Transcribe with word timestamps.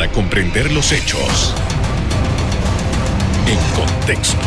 para 0.00 0.12
comprender 0.12 0.72
los 0.72 0.92
hechos 0.92 1.54
en 3.46 3.58
contexto. 3.76 4.40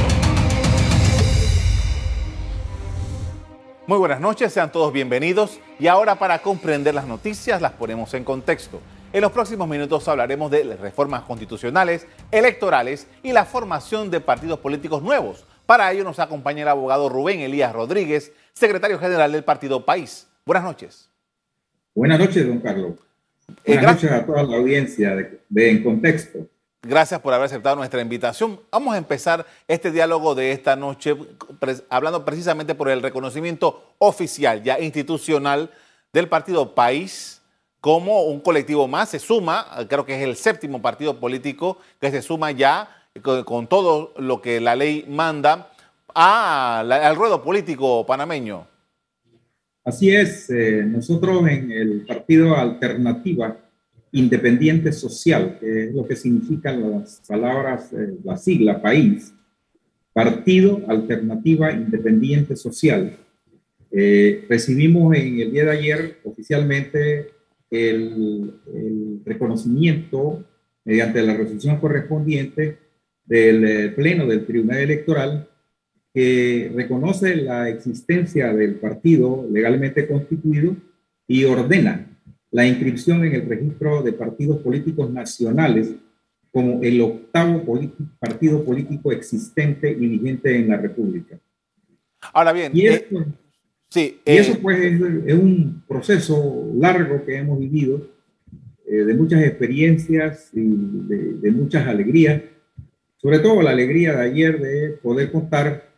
Muy 3.86 4.00
buenas 4.00 4.20
noches, 4.20 4.52
sean 4.52 4.71
todos 4.71 4.92
bienvenidos 4.92 5.60
y 5.78 5.86
ahora 5.86 6.16
para 6.16 6.39
comprender 6.39 6.96
las 6.96 7.05
noticias 7.05 7.62
las 7.62 7.74
ponemos 7.74 8.16
en 8.16 8.24
contexto. 8.24 8.81
En 9.12 9.21
los 9.21 9.31
próximos 9.31 9.68
minutos 9.68 10.08
hablaremos 10.08 10.50
de 10.50 10.75
reformas 10.75 11.21
constitucionales, 11.21 12.07
electorales 12.31 13.05
y 13.21 13.31
la 13.31 13.45
formación 13.45 14.09
de 14.09 14.21
partidos 14.21 14.57
políticos 14.57 15.04
nuevos. 15.04 15.45
Para 15.67 15.91
ello 15.91 16.04
nos 16.04 16.17
acompaña 16.17 16.63
el 16.63 16.70
abogado 16.70 17.09
Rubén 17.09 17.41
Elías 17.41 17.73
Rodríguez, 17.73 18.31
secretario 18.54 18.97
general 18.97 19.31
del 19.31 19.43
partido 19.43 19.85
País. 19.85 20.27
Buenas 20.47 20.63
noches. 20.63 21.11
Buenas 21.93 22.17
noches, 22.17 22.47
don 22.47 22.59
Carlos. 22.59 23.12
Eh, 23.64 23.82
noches 23.82 24.12
a 24.12 24.25
toda 24.25 24.44
la 24.44 24.57
audiencia 24.57 25.16
de, 25.16 25.70
En 25.70 25.84
Contexto. 25.84 26.48
Gracias 26.81 27.22
por 27.22 27.34
haber 27.34 27.45
aceptado 27.45 27.77
nuestra 27.77 28.02
invitación. 28.02 28.59
Vamos 28.70 28.94
a 28.94 28.98
empezar 28.98 29.45
este 29.70 29.90
diálogo 29.90 30.36
de 30.36 30.52
esta 30.52 30.76
noche 30.76 31.16
hablando 31.90 32.26
precisamente 32.26 32.76
por 32.76 32.90
el 32.90 33.02
reconocimiento 33.02 33.95
oficial, 34.00 34.64
ya 34.64 34.80
institucional, 34.80 35.72
del 36.12 36.27
partido 36.27 36.76
País 36.76 37.41
como 37.80 38.23
un 38.23 38.41
colectivo 38.41 38.88
más. 38.88 39.09
Se 39.09 39.20
suma, 39.20 39.66
creo 39.88 40.05
que 40.05 40.16
es 40.16 40.23
el 40.23 40.36
séptimo 40.36 40.81
partido 40.81 41.20
político 41.20 41.78
que 42.02 42.12
se 42.12 42.22
suma 42.22 42.52
ya 42.52 42.89
con, 43.22 43.67
todo 43.67 44.14
lo 44.17 44.41
que 44.41 44.59
la 44.59 44.75
ley 44.75 45.05
manda 45.08 45.70
al 46.14 47.16
ruedo 47.16 47.41
político 47.41 48.05
panameño. 48.05 48.67
Así 49.86 50.10
es, 50.12 50.50
eh, 50.50 50.86
nosotros 50.88 51.46
en 51.46 51.70
el 51.72 52.05
partido 52.05 52.55
Alternativa 52.55 53.58
Independiente 54.14 54.94
Social, 54.94 55.58
que 55.59 55.86
es 55.86 55.94
lo 55.94 56.08
que 56.08 56.16
significan 56.16 56.90
las 56.90 57.22
palabras, 57.28 57.92
eh, 57.92 58.16
la 58.23 58.38
sigla 58.38 58.81
país, 58.81 59.34
Partido 60.14 60.81
Alternativa 60.88 61.73
Independiente 61.73 62.56
Social. 62.56 63.17
Eh, 63.92 64.45
recibimos 64.48 65.17
en 65.17 65.42
el 65.42 65.52
día 65.52 65.66
de 65.66 65.72
ayer 65.72 66.18
oficialmente 66.23 67.31
el, 67.70 68.53
el 68.73 69.20
reconocimiento 69.25 70.45
mediante 70.86 71.22
la 71.23 71.36
resolución 71.36 71.78
correspondiente 71.80 72.78
del 73.25 73.94
Pleno 73.95 74.28
del 74.28 74.45
Tribunal 74.45 74.78
Electoral 74.78 75.50
que 76.14 76.72
reconoce 76.75 77.36
la 77.38 77.69
existencia 77.69 78.53
del 78.53 78.75
partido 78.75 79.47
legalmente 79.52 80.08
constituido 80.08 80.75
y 81.28 81.44
ordena 81.45 82.08
la 82.52 82.67
inscripción 82.67 83.25
en 83.25 83.33
el 83.33 83.50
registro 83.50 84.03
de 84.03 84.14
partidos 84.14 84.59
políticos 84.59 85.11
nacionales 85.11 85.95
como 86.52 86.84
el 86.84 87.02
octavo 87.02 87.64
partido 88.19 88.64
político 88.64 89.11
existente 89.11 89.89
y 89.89 90.08
vigente 90.08 90.56
en 90.56 90.69
la 90.69 90.78
República. 90.78 91.39
Ahora 92.31 92.53
bien, 92.53 92.72
y, 92.75 92.86
eh, 92.86 93.08
sí, 93.89 94.19
y 94.23 94.31
eso 94.31 94.53
eh, 94.53 94.59
pues 94.61 94.80
es, 94.80 95.34
un 95.34 95.84
proceso 95.88 96.72
largo 96.78 97.25
que 97.25 97.38
hemos 97.38 97.59
vivido, 97.59 98.08
eh, 98.86 98.97
de 98.97 99.14
muchas 99.16 99.41
experiencias 99.41 100.52
y 100.53 100.61
de, 100.64 101.34
de 101.41 101.52
muchas 101.52 101.88
alegrías, 101.88 102.39
sobre 103.17 103.39
todo 103.39 103.64
la 103.64 103.72
alegría 103.72 104.16
de 104.16 104.22
ayer 104.22 104.61
de 104.61 104.89
poder 105.02 105.31
contar 105.31 105.92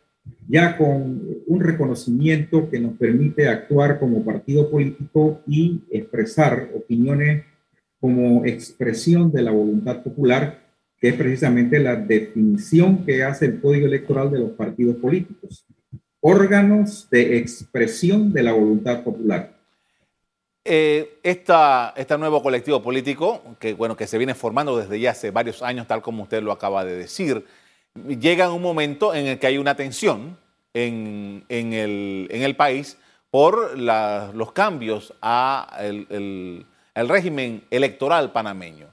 ya 0.48 0.76
con 0.76 1.20
un 1.46 1.60
reconocimiento 1.60 2.68
que 2.70 2.78
nos 2.78 2.96
permite 2.96 3.48
actuar 3.48 3.98
como 3.98 4.24
partido 4.24 4.70
político 4.70 5.40
y 5.46 5.82
expresar 5.90 6.70
opiniones 6.74 7.44
como 8.00 8.44
expresión 8.44 9.32
de 9.32 9.42
la 9.42 9.50
voluntad 9.50 10.02
popular, 10.02 10.62
que 11.00 11.08
es 11.08 11.14
precisamente 11.14 11.78
la 11.78 11.96
definición 11.96 13.04
que 13.04 13.22
hace 13.22 13.46
el 13.46 13.60
Código 13.60 13.86
Electoral 13.86 14.30
de 14.30 14.40
los 14.40 14.50
partidos 14.52 14.96
políticos. 14.96 15.66
Órganos 16.20 17.08
de 17.10 17.38
expresión 17.38 18.32
de 18.32 18.42
la 18.42 18.52
voluntad 18.52 19.02
popular. 19.02 19.56
Eh, 20.64 21.20
esta, 21.22 21.94
este 21.96 22.18
nuevo 22.18 22.42
colectivo 22.42 22.82
político, 22.82 23.40
que, 23.60 23.74
bueno, 23.74 23.96
que 23.96 24.08
se 24.08 24.18
viene 24.18 24.34
formando 24.34 24.76
desde 24.76 24.98
ya 24.98 25.12
hace 25.12 25.30
varios 25.30 25.62
años, 25.62 25.86
tal 25.86 26.02
como 26.02 26.24
usted 26.24 26.42
lo 26.42 26.50
acaba 26.50 26.84
de 26.84 26.96
decir, 26.96 27.44
llega 28.08 28.52
un 28.52 28.62
momento 28.62 29.14
en 29.14 29.26
el 29.26 29.38
que 29.38 29.46
hay 29.46 29.58
una 29.58 29.74
tensión 29.74 30.38
en, 30.74 31.44
el, 31.48 32.56
país 32.56 32.98
por 33.30 33.78
los 33.78 34.52
cambios 34.52 35.14
al 35.20 36.06
el, 36.94 37.08
régimen 37.08 37.64
electoral 37.70 38.32
panameño. 38.32 38.88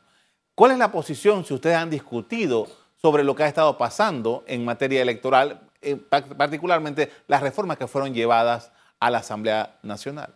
¿Cuál 0.55 0.71
es 0.71 0.77
la 0.77 0.91
posición, 0.91 1.45
si 1.45 1.53
ustedes 1.53 1.77
han 1.77 1.89
discutido, 1.89 2.67
sobre 2.95 3.23
lo 3.25 3.35
que 3.35 3.43
ha 3.43 3.47
estado 3.47 3.77
pasando 3.77 4.45
en 4.47 4.63
materia 4.63 5.01
electoral, 5.01 5.59
eh, 5.81 5.97
particularmente 5.97 7.09
las 7.27 7.41
reformas 7.41 7.77
que 7.77 7.87
fueron 7.87 8.13
llevadas 8.13 8.71
a 8.99 9.09
la 9.09 9.17
Asamblea 9.17 9.77
Nacional? 9.83 10.33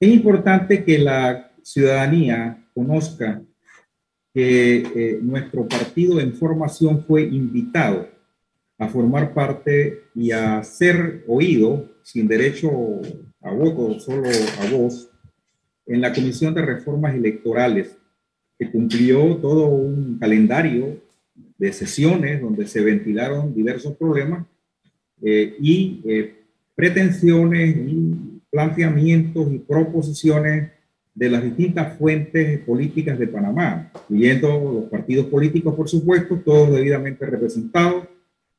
Es 0.00 0.08
importante 0.08 0.82
que 0.82 0.98
la 0.98 1.50
ciudadanía 1.62 2.66
conozca 2.72 3.42
que 4.32 4.76
eh, 4.78 5.18
nuestro 5.22 5.66
partido 5.66 6.20
en 6.20 6.34
formación 6.34 7.04
fue 7.04 7.22
invitado 7.22 8.08
a 8.78 8.88
formar 8.88 9.34
parte 9.34 10.04
y 10.14 10.30
a 10.30 10.62
ser 10.62 11.24
oído 11.26 11.88
sin 12.02 12.26
derecho 12.26 12.70
a 13.42 13.52
voto, 13.52 13.98
solo 14.00 14.28
a 14.28 14.70
voz, 14.70 15.10
en 15.86 16.00
la 16.00 16.12
Comisión 16.12 16.54
de 16.54 16.62
Reformas 16.62 17.14
Electorales, 17.14 17.96
que 18.58 18.70
cumplió 18.70 19.36
todo 19.36 19.66
un 19.66 20.18
calendario 20.18 21.00
de 21.58 21.72
sesiones 21.72 22.40
donde 22.40 22.66
se 22.66 22.80
ventilaron 22.80 23.54
diversos 23.54 23.96
problemas 23.96 24.46
eh, 25.22 25.56
y 25.60 26.00
eh, 26.06 26.34
pretensiones 26.74 27.76
y 27.76 28.40
planteamientos 28.50 29.52
y 29.52 29.58
proposiciones 29.58 30.70
de 31.20 31.28
las 31.28 31.44
distintas 31.44 31.98
fuentes 31.98 32.60
políticas 32.60 33.18
de 33.18 33.26
Panamá, 33.26 33.92
incluyendo 34.08 34.48
los 34.48 34.84
partidos 34.84 35.26
políticos, 35.26 35.74
por 35.74 35.86
supuesto, 35.86 36.40
todos 36.42 36.74
debidamente 36.74 37.26
representados, 37.26 38.06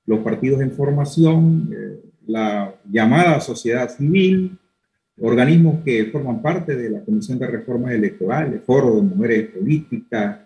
los 0.05 0.19
partidos 0.19 0.61
en 0.61 0.72
formación, 0.72 1.72
eh, 1.73 1.99
la 2.27 2.75
llamada 2.88 3.41
sociedad 3.41 3.89
civil, 3.89 4.59
organismos 5.19 5.83
que 5.83 6.05
forman 6.11 6.39
parte 6.44 6.75
de 6.75 6.91
la 6.91 7.03
Comisión 7.03 7.39
de 7.39 7.47
Reformas 7.47 7.94
Electorales, 7.94 8.53
el 8.53 8.59
Foro 8.59 8.97
de 8.97 9.01
Mujeres 9.01 9.49
Políticas, 9.49 10.41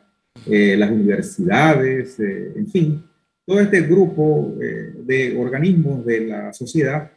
eh, 0.48 0.78
las 0.78 0.92
universidades, 0.92 2.18
eh, 2.22 2.54
en 2.56 2.68
fin, 2.70 3.04
todo 3.46 3.60
este 3.60 3.82
grupo 3.82 4.56
de 4.58 5.38
organismos 5.38 6.06
de 6.06 6.28
la 6.28 6.54
sociedad 6.54 7.12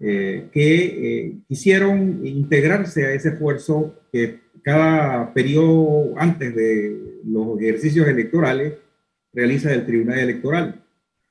eh, 0.00 0.48
que 0.52 0.84
eh, 0.84 1.38
quisieron 1.46 2.26
integrarse 2.26 3.06
a 3.06 3.12
ese 3.12 3.28
esfuerzo 3.28 3.94
que 4.12 4.40
cada 4.64 5.32
periodo 5.34 6.14
antes 6.16 6.54
de 6.54 7.20
los 7.24 7.60
ejercicios 7.60 8.08
electorales 8.08 8.72
realiza 9.32 9.72
el 9.72 9.84
Tribunal 9.84 10.18
Electoral. 10.20 10.82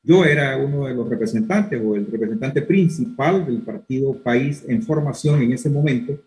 Yo 0.04 0.24
era 0.24 0.56
uno 0.58 0.86
de 0.86 0.94
los 0.94 1.10
representantes 1.10 1.82
o 1.84 1.96
el 1.96 2.06
representante 2.06 2.62
principal 2.62 3.46
del 3.46 3.62
partido 3.62 4.14
País 4.22 4.64
en 4.68 4.84
formación 4.84 5.42
en 5.42 5.54
ese 5.54 5.70
momento, 5.70 6.22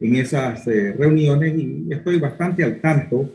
en 0.00 0.16
esas 0.16 0.66
eh, 0.66 0.92
reuniones, 0.92 1.58
y 1.58 1.86
estoy 1.90 2.18
bastante 2.18 2.64
al 2.64 2.80
tanto 2.80 3.30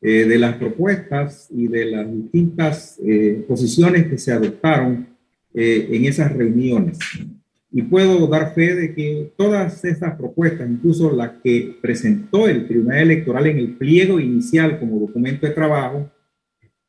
de 0.00 0.36
las 0.36 0.56
propuestas 0.56 1.46
y 1.52 1.68
de 1.68 1.84
las 1.84 2.12
distintas 2.12 2.98
posiciones 3.46 4.08
que 4.08 4.18
se 4.18 4.32
adoptaron 4.32 5.06
en 5.54 6.04
esas 6.04 6.32
reuniones. 6.32 6.98
Y 7.72 7.82
puedo 7.82 8.26
dar 8.26 8.54
fe 8.54 8.74
de 8.74 8.94
que 8.94 9.32
todas 9.36 9.82
estas 9.84 10.14
propuestas, 10.16 10.68
incluso 10.68 11.10
las 11.10 11.32
que 11.42 11.78
presentó 11.80 12.46
el 12.46 12.66
Tribunal 12.66 12.98
Electoral 12.98 13.46
en 13.46 13.58
el 13.58 13.76
pliego 13.76 14.20
inicial 14.20 14.78
como 14.78 15.00
documento 15.00 15.46
de 15.46 15.54
trabajo, 15.54 16.10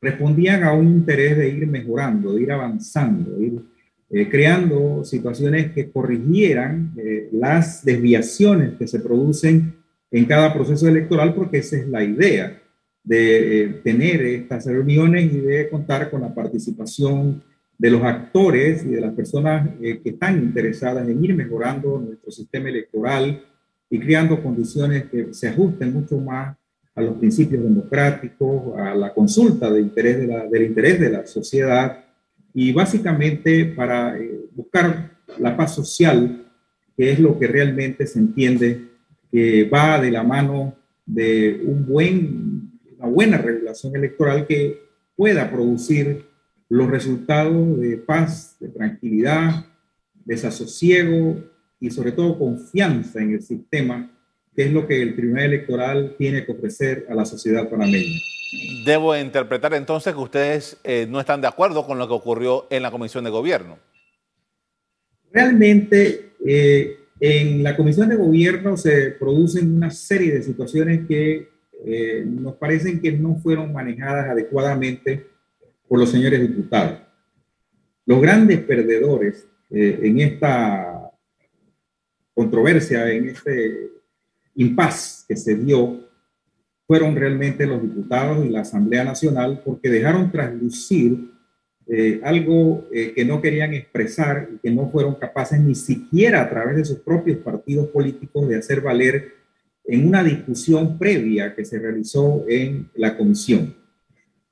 respondían 0.00 0.62
a 0.62 0.74
un 0.74 0.86
interés 0.86 1.38
de 1.38 1.48
ir 1.48 1.66
mejorando, 1.66 2.34
de 2.34 2.42
ir 2.42 2.52
avanzando, 2.52 3.30
de 3.38 3.46
ir 3.46 3.62
eh, 4.10 4.28
creando 4.28 5.02
situaciones 5.04 5.72
que 5.72 5.90
corrigieran 5.90 6.92
eh, 6.98 7.30
las 7.32 7.82
desviaciones 7.84 8.74
que 8.78 8.86
se 8.86 9.00
producen 9.00 9.76
en 10.10 10.26
cada 10.26 10.52
proceso 10.52 10.86
electoral, 10.86 11.34
porque 11.34 11.58
esa 11.58 11.78
es 11.78 11.88
la 11.88 12.04
idea 12.04 12.60
de 13.02 13.62
eh, 13.62 13.68
tener 13.82 14.22
estas 14.22 14.66
reuniones 14.66 15.32
y 15.32 15.40
de 15.40 15.68
contar 15.68 16.10
con 16.10 16.20
la 16.20 16.34
participación 16.34 17.42
de 17.78 17.90
los 17.90 18.02
actores 18.02 18.84
y 18.84 18.90
de 18.90 19.00
las 19.00 19.14
personas 19.14 19.68
eh, 19.80 20.00
que 20.02 20.10
están 20.10 20.38
interesadas 20.38 21.08
en 21.08 21.24
ir 21.24 21.34
mejorando 21.34 21.98
nuestro 21.98 22.30
sistema 22.30 22.68
electoral 22.68 23.44
y 23.90 23.98
creando 23.98 24.42
condiciones 24.42 25.04
que 25.04 25.34
se 25.34 25.48
ajusten 25.48 25.92
mucho 25.92 26.18
más 26.18 26.56
a 26.94 27.02
los 27.02 27.16
principios 27.16 27.62
democráticos, 27.62 28.78
a 28.78 28.94
la 28.94 29.12
consulta 29.12 29.70
de 29.70 29.80
interés 29.80 30.28
del 30.50 30.62
interés 30.62 31.00
de 31.00 31.10
la 31.10 31.26
sociedad 31.26 32.04
y 32.52 32.72
básicamente 32.72 33.64
para 33.66 34.16
eh, 34.16 34.46
buscar 34.54 35.10
la 35.38 35.56
paz 35.56 35.74
social, 35.74 36.46
que 36.96 37.10
es 37.10 37.18
lo 37.18 37.38
que 37.38 37.48
realmente 37.48 38.06
se 38.06 38.20
entiende 38.20 38.88
que 39.30 39.68
va 39.68 40.00
de 40.00 40.12
la 40.12 40.22
mano 40.22 40.76
de 41.04 41.60
un 41.66 41.84
buen 41.84 42.64
una 42.98 43.08
buena 43.08 43.38
regulación 43.38 43.96
electoral 43.96 44.46
que 44.46 44.80
pueda 45.16 45.50
producir 45.50 46.26
los 46.68 46.90
resultados 46.90 47.80
de 47.80 47.96
paz, 47.98 48.56
de 48.60 48.68
tranquilidad, 48.68 49.66
desasosiego 50.24 51.42
y 51.80 51.90
sobre 51.90 52.12
todo 52.12 52.38
confianza 52.38 53.20
en 53.20 53.34
el 53.34 53.42
sistema, 53.42 54.10
que 54.54 54.64
es 54.64 54.72
lo 54.72 54.86
que 54.86 55.02
el 55.02 55.14
Tribunal 55.14 55.44
Electoral 55.44 56.14
tiene 56.16 56.44
que 56.44 56.52
ofrecer 56.52 57.06
a 57.10 57.14
la 57.14 57.24
sociedad 57.24 57.68
panameña. 57.68 58.20
Debo 58.86 59.16
interpretar 59.16 59.74
entonces 59.74 60.14
que 60.14 60.20
ustedes 60.20 60.78
eh, 60.84 61.06
no 61.08 61.20
están 61.20 61.40
de 61.40 61.48
acuerdo 61.48 61.86
con 61.86 61.98
lo 61.98 62.06
que 62.06 62.14
ocurrió 62.14 62.66
en 62.70 62.82
la 62.82 62.90
Comisión 62.90 63.24
de 63.24 63.30
Gobierno. 63.30 63.78
Realmente, 65.32 66.34
eh, 66.46 66.98
en 67.18 67.62
la 67.62 67.76
Comisión 67.76 68.08
de 68.08 68.16
Gobierno 68.16 68.76
se 68.76 69.10
producen 69.10 69.74
una 69.76 69.90
serie 69.90 70.32
de 70.32 70.42
situaciones 70.42 71.06
que 71.08 71.48
eh, 71.84 72.24
nos 72.24 72.54
parecen 72.54 73.00
que 73.00 73.12
no 73.12 73.36
fueron 73.42 73.72
manejadas 73.72 74.30
adecuadamente 74.30 75.26
por 75.94 76.00
los 76.00 76.10
señores 76.10 76.40
diputados. 76.40 76.98
Los 78.04 78.20
grandes 78.20 78.58
perdedores 78.62 79.46
en 79.70 80.18
esta 80.18 81.08
controversia, 82.34 83.08
en 83.12 83.28
este 83.28 83.92
impas 84.56 85.24
que 85.28 85.36
se 85.36 85.54
dio, 85.54 86.00
fueron 86.84 87.14
realmente 87.14 87.64
los 87.64 87.80
diputados 87.80 88.44
y 88.44 88.48
la 88.48 88.62
Asamblea 88.62 89.04
Nacional 89.04 89.62
porque 89.64 89.88
dejaron 89.88 90.32
traslucir 90.32 91.30
eh, 91.86 92.20
algo 92.24 92.88
eh, 92.92 93.12
que 93.14 93.24
no 93.24 93.40
querían 93.40 93.72
expresar 93.72 94.48
y 94.52 94.58
que 94.58 94.72
no 94.72 94.90
fueron 94.90 95.14
capaces 95.14 95.60
ni 95.60 95.76
siquiera 95.76 96.42
a 96.42 96.50
través 96.50 96.74
de 96.74 96.84
sus 96.84 96.98
propios 96.98 97.38
partidos 97.38 97.86
políticos 97.90 98.48
de 98.48 98.56
hacer 98.56 98.80
valer 98.80 99.34
en 99.84 100.08
una 100.08 100.24
discusión 100.24 100.98
previa 100.98 101.54
que 101.54 101.64
se 101.64 101.78
realizó 101.78 102.44
en 102.48 102.90
la 102.96 103.16
comisión. 103.16 103.83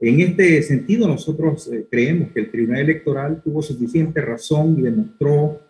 En 0.03 0.21
este 0.21 0.61
sentido, 0.63 1.07
nosotros 1.07 1.71
eh, 1.73 1.87
creemos 1.89 2.33
que 2.33 2.41
el 2.41 2.51
Tribunal 2.51 2.81
Electoral 2.81 3.41
tuvo 3.43 3.63
suficiente 3.63 4.21
razón 4.21 4.77
y 4.79 4.83
demostró 4.83 5.61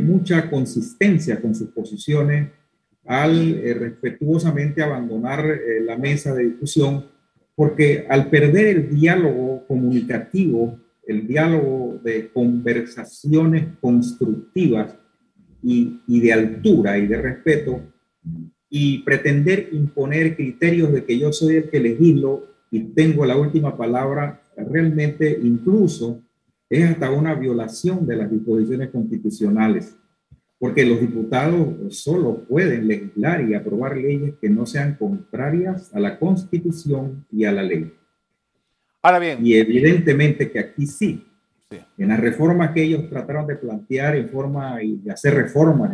mucha 0.00 0.48
consistencia 0.48 1.40
con 1.40 1.54
sus 1.54 1.68
posiciones 1.70 2.50
al 3.06 3.54
eh, 3.54 3.74
respetuosamente 3.74 4.82
abandonar 4.82 5.46
eh, 5.46 5.80
la 5.80 5.96
mesa 5.96 6.34
de 6.34 6.44
discusión, 6.44 7.06
porque 7.54 8.04
al 8.08 8.28
perder 8.28 8.66
el 8.66 8.90
diálogo 8.94 9.64
comunicativo, 9.66 10.78
el 11.06 11.26
diálogo 11.26 12.00
de 12.02 12.30
conversaciones 12.32 13.64
constructivas 13.80 14.94
y, 15.62 16.00
y 16.06 16.20
de 16.20 16.32
altura 16.32 16.98
y 16.98 17.06
de 17.06 17.22
respeto, 17.22 17.80
y 18.68 18.98
pretender 19.04 19.70
imponer 19.72 20.36
criterios 20.36 20.92
de 20.92 21.04
que 21.04 21.18
yo 21.18 21.32
soy 21.32 21.56
el 21.56 21.70
que 21.70 21.80
legislo 21.80 22.55
y 22.70 22.80
tengo 22.80 23.24
la 23.24 23.36
última 23.36 23.76
palabra, 23.76 24.42
realmente 24.56 25.38
incluso 25.42 26.22
es 26.68 26.90
hasta 26.90 27.10
una 27.10 27.34
violación 27.34 28.06
de 28.06 28.16
las 28.16 28.30
disposiciones 28.30 28.90
constitucionales 28.90 29.96
porque 30.58 30.86
los 30.86 31.00
diputados 31.00 31.96
solo 31.96 32.44
pueden 32.44 32.88
legislar 32.88 33.48
y 33.48 33.54
aprobar 33.54 33.96
leyes 33.96 34.34
que 34.40 34.48
no 34.48 34.64
sean 34.64 34.94
contrarias 34.94 35.94
a 35.94 36.00
la 36.00 36.18
Constitución 36.18 37.26
y 37.30 37.44
a 37.44 37.52
la 37.52 37.62
ley. 37.62 37.92
Ahora 39.02 39.18
bien. 39.18 39.44
Y 39.44 39.54
evidentemente 39.54 40.50
que 40.50 40.58
aquí 40.58 40.86
sí. 40.86 41.22
En 41.98 42.08
las 42.08 42.20
reformas 42.20 42.70
que 42.70 42.82
ellos 42.82 43.08
trataron 43.10 43.46
de 43.46 43.56
plantear 43.56 44.16
en 44.16 44.28
forma 44.28 44.82
y 44.82 44.98
de 44.98 45.10
hacer 45.10 45.34
reformas 45.34 45.92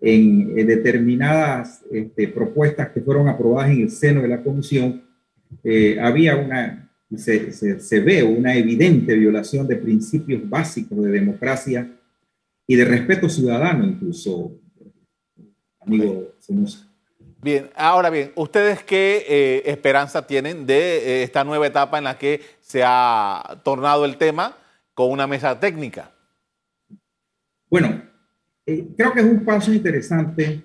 en, 0.00 0.54
determinadas 0.66 1.84
este, 1.90 2.28
propuestas 2.28 2.90
que 2.90 3.00
fueron 3.00 3.28
aprobadas 3.28 3.70
en 3.70 3.82
el 3.82 3.90
seno 3.90 4.22
de 4.22 4.28
la 4.28 4.42
comisión, 4.42 5.02
eh, 5.64 5.98
había 6.00 6.36
una, 6.36 6.90
se, 7.16 7.52
se 7.52 8.00
ve 8.00 8.22
una 8.22 8.54
evidente 8.54 9.14
violación 9.14 9.66
de 9.66 9.76
principios 9.76 10.48
básicos 10.48 11.02
de 11.02 11.10
democracia 11.10 11.90
y 12.70 12.76
de 12.76 12.84
respeto 12.84 13.28
ciudadano 13.28 13.84
incluso, 13.84 14.52
amigo 15.80 16.34
Somoza. 16.38 16.86
Bien, 17.42 17.68
ahora 17.74 18.10
bien, 18.10 18.30
¿ustedes 18.36 18.84
qué 18.84 19.24
eh, 19.28 19.62
esperanza 19.64 20.24
tienen 20.24 20.66
de 20.66 20.98
eh, 20.98 21.22
esta 21.24 21.42
nueva 21.42 21.66
etapa 21.66 21.98
en 21.98 22.04
la 22.04 22.16
que 22.16 22.40
se 22.60 22.82
ha 22.84 23.60
tornado 23.64 24.04
el 24.04 24.18
tema 24.18 24.56
con 24.94 25.10
una 25.10 25.26
mesa 25.26 25.58
técnica? 25.58 26.12
Bueno, 27.68 28.02
eh, 28.66 28.86
creo 28.96 29.12
que 29.14 29.18
es 29.18 29.26
un 29.26 29.44
paso 29.44 29.72
interesante 29.72 30.62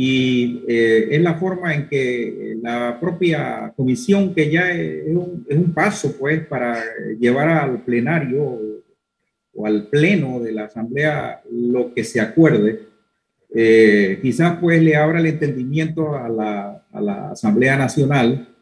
y 0.00 0.62
es 0.68 1.20
la 1.20 1.34
forma 1.34 1.74
en 1.74 1.88
que 1.88 2.56
la 2.62 3.00
propia 3.00 3.72
comisión, 3.76 4.32
que 4.32 4.48
ya 4.48 4.70
es 4.70 5.08
un, 5.08 5.44
es 5.48 5.58
un 5.58 5.74
paso 5.74 6.16
pues 6.16 6.46
para 6.46 6.80
llevar 7.18 7.48
al 7.48 7.82
plenario 7.82 8.60
o 9.54 9.66
al 9.66 9.88
pleno 9.88 10.38
de 10.38 10.52
la 10.52 10.66
Asamblea 10.66 11.42
lo 11.50 11.92
que 11.92 12.04
se 12.04 12.20
acuerde, 12.20 12.82
eh, 13.52 14.20
quizás 14.22 14.58
pues 14.60 14.80
le 14.80 14.94
abra 14.94 15.18
el 15.18 15.26
entendimiento 15.26 16.14
a 16.14 16.28
la, 16.28 16.86
a 16.92 17.00
la 17.00 17.30
Asamblea 17.32 17.76
Nacional 17.76 18.54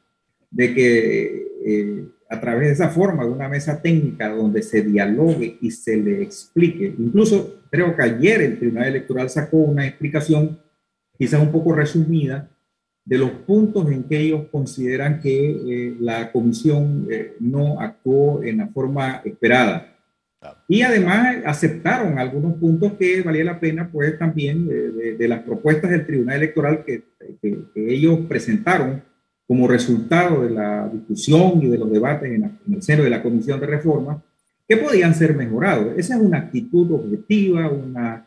de 0.51 0.75
que 0.75 1.47
eh, 1.67 2.05
a 2.31 2.41
través 2.41 2.69
de 2.69 2.73
esa 2.73 2.89
forma, 2.89 3.27
de 3.27 3.31
una 3.31 3.51
mesa 3.51 3.83
técnica 3.83 4.31
donde 4.31 4.63
se 4.63 4.81
dialogue 4.81 5.59
y 5.61 5.71
se 5.71 5.99
le 5.99 6.23
explique, 6.23 6.95
incluso 6.99 7.61
creo 7.71 7.95
que 7.95 8.03
ayer 8.03 8.41
el 8.41 8.59
Tribunal 8.59 8.89
Electoral 8.89 9.29
sacó 9.29 9.59
una 9.59 9.87
explicación 9.87 10.59
quizás 11.19 11.41
un 11.41 11.53
poco 11.53 11.73
resumida 11.73 12.51
de 13.05 13.19
los 13.19 13.31
puntos 13.31 13.91
en 13.91 14.05
que 14.05 14.19
ellos 14.19 14.47
consideran 14.51 15.21
que 15.21 15.51
eh, 15.51 15.97
la 16.01 16.33
comisión 16.33 17.09
no 17.39 17.81
actuó 17.81 18.43
en 18.43 18.59
la 18.59 18.69
forma 18.69 19.23
esperada. 19.25 19.93
Y 20.69 20.83
además 20.83 21.37
aceptaron 21.45 22.19
algunos 22.19 22.55
puntos 22.55 22.95
que 22.95 23.23
valía 23.23 23.45
la 23.45 23.61
pena, 23.61 23.89
pues 23.91 24.19
también 24.19 24.67
de, 24.67 25.29
las 25.29 25.41
propuestas 25.43 25.91
del 25.91 26.07
Tribunal 26.07 26.37
Electoral 26.37 26.85
que, 26.85 27.05
que, 27.41 27.65
ellos 27.75 28.21
presentaron 28.29 29.03
como 29.47 29.69
resultado 29.69 30.43
de 30.43 30.51
la 30.51 30.89
discusión 30.89 31.63
y 31.63 31.69
de 31.69 31.79
los 31.79 31.91
debates 31.91 32.31
en, 32.31 32.59
el 32.73 32.83
seno 32.83 33.05
de 33.05 33.11
la 33.11 33.23
Comisión 33.23 33.61
de 33.61 33.67
Reforma, 33.67 34.23
que 34.69 34.77
podían 34.77 35.15
ser 35.15 35.37
mejorados. 35.37 35.95
Esa 35.97 36.17
es 36.17 36.21
una 36.21 36.39
actitud 36.39 36.91
objetiva, 36.93 37.71
una 37.71 38.26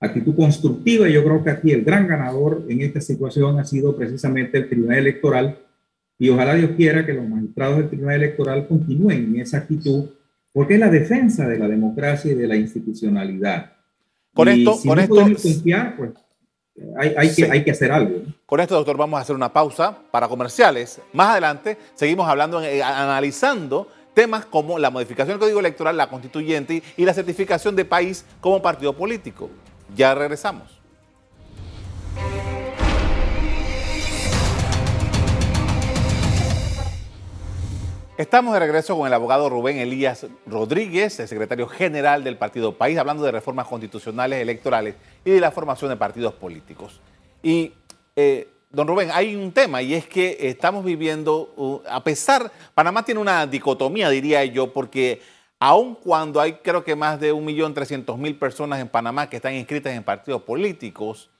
actitud 0.00 0.34
constructiva. 0.34 1.08
Y 1.08 1.12
yo 1.12 1.24
creo 1.24 1.42
que 1.42 1.50
aquí 1.50 1.72
el 1.72 1.84
gran 1.84 2.06
ganador 2.06 2.64
en 2.68 2.82
esta 2.82 3.00
situación 3.00 3.58
ha 3.58 3.64
sido 3.64 3.96
precisamente 3.96 4.58
el 4.58 4.68
Tribunal 4.68 4.98
Electoral. 4.98 5.58
Y 6.18 6.30
ojalá 6.30 6.54
Dios 6.54 6.72
quiera 6.76 7.06
que 7.06 7.12
los 7.12 7.28
magistrados 7.28 7.78
del 7.78 7.88
Tribunal 7.88 8.16
Electoral 8.16 8.66
continúen 8.66 9.34
en 9.34 9.40
esa 9.40 9.58
actitud 9.58 10.10
porque 10.52 10.74
es 10.74 10.80
la 10.80 10.90
defensa 10.90 11.46
de 11.46 11.58
la 11.58 11.68
democracia 11.68 12.32
y 12.32 12.34
de 12.34 12.46
la 12.46 12.56
institucionalidad. 12.56 13.72
Con 14.34 14.48
esto, 14.48 14.78
con 14.84 14.98
esto, 14.98 15.14
confiar, 15.14 15.96
pues 15.96 16.10
hay, 16.96 17.34
que, 17.34 17.44
hay 17.50 17.64
que 17.64 17.70
hacer 17.70 17.92
algo. 17.92 18.22
Con 18.46 18.60
esto, 18.60 18.74
doctor, 18.74 18.96
vamos 18.96 19.18
a 19.18 19.22
hacer 19.22 19.36
una 19.36 19.52
pausa 19.52 19.96
para 20.10 20.28
comerciales. 20.28 21.00
Más 21.12 21.28
adelante 21.28 21.76
seguimos 21.94 22.28
hablando, 22.28 22.62
eh, 22.62 22.82
analizando 22.82 23.88
temas 24.14 24.46
como 24.46 24.78
la 24.78 24.90
modificación 24.90 25.34
del 25.34 25.40
Código 25.40 25.60
Electoral, 25.60 25.96
la 25.96 26.08
constituyente 26.08 26.82
y 26.96 27.04
la 27.04 27.14
certificación 27.14 27.76
de 27.76 27.84
país 27.84 28.24
como 28.40 28.60
partido 28.60 28.96
político. 28.96 29.48
Ya 29.94 30.14
regresamos. 30.14 30.78
Estamos 38.18 38.52
de 38.52 38.58
regreso 38.58 38.96
con 38.98 39.06
el 39.06 39.14
abogado 39.14 39.48
Rubén 39.48 39.78
Elías 39.78 40.26
Rodríguez, 40.44 41.20
el 41.20 41.28
secretario 41.28 41.68
general 41.68 42.24
del 42.24 42.36
Partido 42.36 42.76
País, 42.76 42.98
hablando 42.98 43.22
de 43.22 43.30
reformas 43.30 43.68
constitucionales 43.68 44.42
electorales 44.42 44.96
y 45.24 45.30
de 45.30 45.40
la 45.40 45.52
formación 45.52 45.90
de 45.90 45.96
partidos 45.96 46.34
políticos. 46.34 47.00
Y, 47.44 47.72
eh, 48.16 48.48
don 48.70 48.88
Rubén, 48.88 49.10
hay 49.12 49.36
un 49.36 49.52
tema 49.52 49.82
y 49.82 49.94
es 49.94 50.08
que 50.08 50.36
estamos 50.40 50.84
viviendo, 50.84 51.54
uh, 51.56 51.80
a 51.88 52.02
pesar, 52.02 52.50
Panamá 52.74 53.04
tiene 53.04 53.20
una 53.20 53.46
dicotomía, 53.46 54.10
diría 54.10 54.44
yo, 54.46 54.72
porque 54.72 55.22
aun 55.58 55.94
cuando 55.94 56.40
hay 56.40 56.54
creo 56.54 56.84
que 56.84 56.94
más 56.94 57.18
de 57.18 57.34
1.300.000 57.34 58.38
personas 58.38 58.80
en 58.80 58.88
Panamá 58.88 59.28
que 59.28 59.36
están 59.36 59.54
inscritas 59.54 59.92
en 59.92 60.04
partidos 60.04 60.42
políticos, 60.42 61.30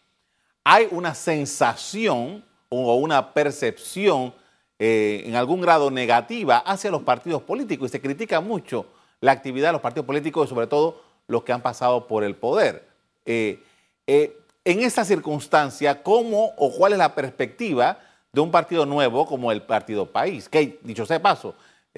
hay 0.64 0.88
una 0.90 1.14
sensación 1.14 2.44
o 2.68 2.94
una 2.96 3.32
percepción 3.32 4.34
eh, 4.78 5.22
en 5.24 5.34
algún 5.34 5.60
grado 5.60 5.90
negativa 5.90 6.58
hacia 6.58 6.90
los 6.90 7.02
partidos 7.02 7.42
políticos 7.42 7.88
y 7.88 7.92
se 7.92 8.00
critica 8.00 8.40
mucho 8.40 8.86
la 9.20 9.32
actividad 9.32 9.68
de 9.68 9.72
los 9.72 9.80
partidos 9.80 10.06
políticos 10.06 10.46
y 10.46 10.50
sobre 10.50 10.66
todo 10.66 11.02
los 11.26 11.42
que 11.42 11.52
han 11.52 11.62
pasado 11.62 12.06
por 12.06 12.24
el 12.24 12.36
poder. 12.36 12.88
Eh, 13.24 13.62
eh, 14.06 14.38
en 14.64 14.80
esa 14.80 15.04
circunstancia, 15.04 16.02
¿cómo 16.02 16.52
o 16.56 16.72
cuál 16.72 16.92
es 16.92 16.98
la 16.98 17.14
perspectiva 17.14 17.98
de 18.32 18.40
un 18.40 18.50
partido 18.50 18.84
nuevo 18.84 19.26
como 19.26 19.50
el 19.50 19.62
Partido 19.62 20.06
País? 20.06 20.48
Que, 20.48 20.78
dicho 20.82 21.06
sea 21.06 21.18
de 21.18 21.24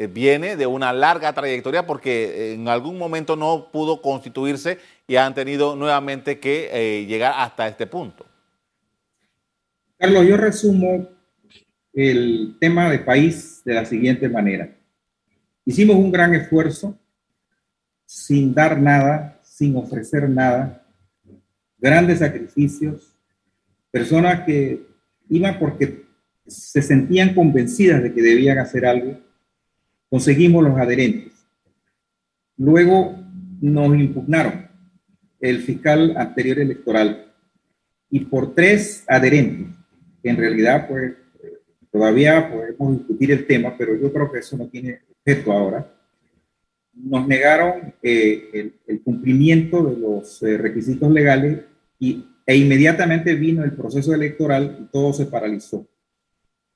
paso, 0.00 0.12
viene 0.12 0.56
de 0.56 0.66
una 0.66 0.92
larga 0.92 1.32
trayectoria 1.32 1.86
porque 1.86 2.54
en 2.54 2.68
algún 2.68 2.98
momento 2.98 3.36
no 3.36 3.68
pudo 3.72 4.00
constituirse 4.00 4.78
y 5.06 5.16
han 5.16 5.34
tenido 5.34 5.76
nuevamente 5.76 6.38
que 6.38 7.04
llegar 7.08 7.34
hasta 7.36 7.68
este 7.68 7.86
punto. 7.86 8.26
Carlos, 9.98 10.26
yo 10.26 10.36
resumo 10.36 11.08
el 11.92 12.56
tema 12.60 12.90
de 12.90 13.00
país 13.00 13.62
de 13.64 13.74
la 13.74 13.84
siguiente 13.84 14.28
manera. 14.28 14.74
Hicimos 15.64 15.96
un 15.96 16.10
gran 16.10 16.34
esfuerzo 16.34 16.98
sin 18.06 18.54
dar 18.54 18.80
nada, 18.80 19.38
sin 19.42 19.76
ofrecer 19.76 20.28
nada, 20.28 20.86
grandes 21.78 22.20
sacrificios, 22.20 23.14
personas 23.90 24.44
que 24.44 24.86
iban 25.28 25.58
porque 25.58 26.06
se 26.46 26.82
sentían 26.82 27.34
convencidas 27.34 28.02
de 28.02 28.12
que 28.12 28.22
debían 28.22 28.58
hacer 28.58 28.86
algo, 28.86 29.18
conseguimos 30.10 30.62
los 30.64 30.76
adherentes. 30.76 31.32
Luego 32.56 33.16
nos 33.60 33.96
impugnaron 33.96 34.68
el 35.40 35.60
fiscal 35.60 36.14
anterior 36.16 36.58
electoral 36.58 37.32
y 38.10 38.20
por 38.20 38.54
tres 38.54 39.04
adherentes, 39.06 39.68
en 40.22 40.36
realidad 40.36 40.88
pues 40.88 41.14
todavía 41.90 42.50
podemos 42.50 42.98
discutir 42.98 43.30
el 43.32 43.46
tema, 43.46 43.74
pero 43.78 43.96
yo 43.96 44.12
creo 44.12 44.30
que 44.30 44.40
eso 44.40 44.56
no 44.56 44.68
tiene 44.68 45.00
efecto 45.24 45.52
ahora, 45.52 45.90
nos 46.92 47.26
negaron 47.26 47.94
eh, 48.02 48.72
el, 48.86 49.00
cumplimiento 49.02 49.82
de 49.84 49.96
los 49.96 50.42
eh, 50.42 50.58
requisitos 50.58 51.10
legales 51.10 51.60
y, 51.98 52.24
e 52.44 52.56
inmediatamente 52.56 53.34
vino 53.34 53.64
el 53.64 53.72
proceso 53.72 54.12
electoral 54.12 54.78
y 54.80 54.84
todo 54.92 55.12
se 55.12 55.26
paralizó. 55.26 55.86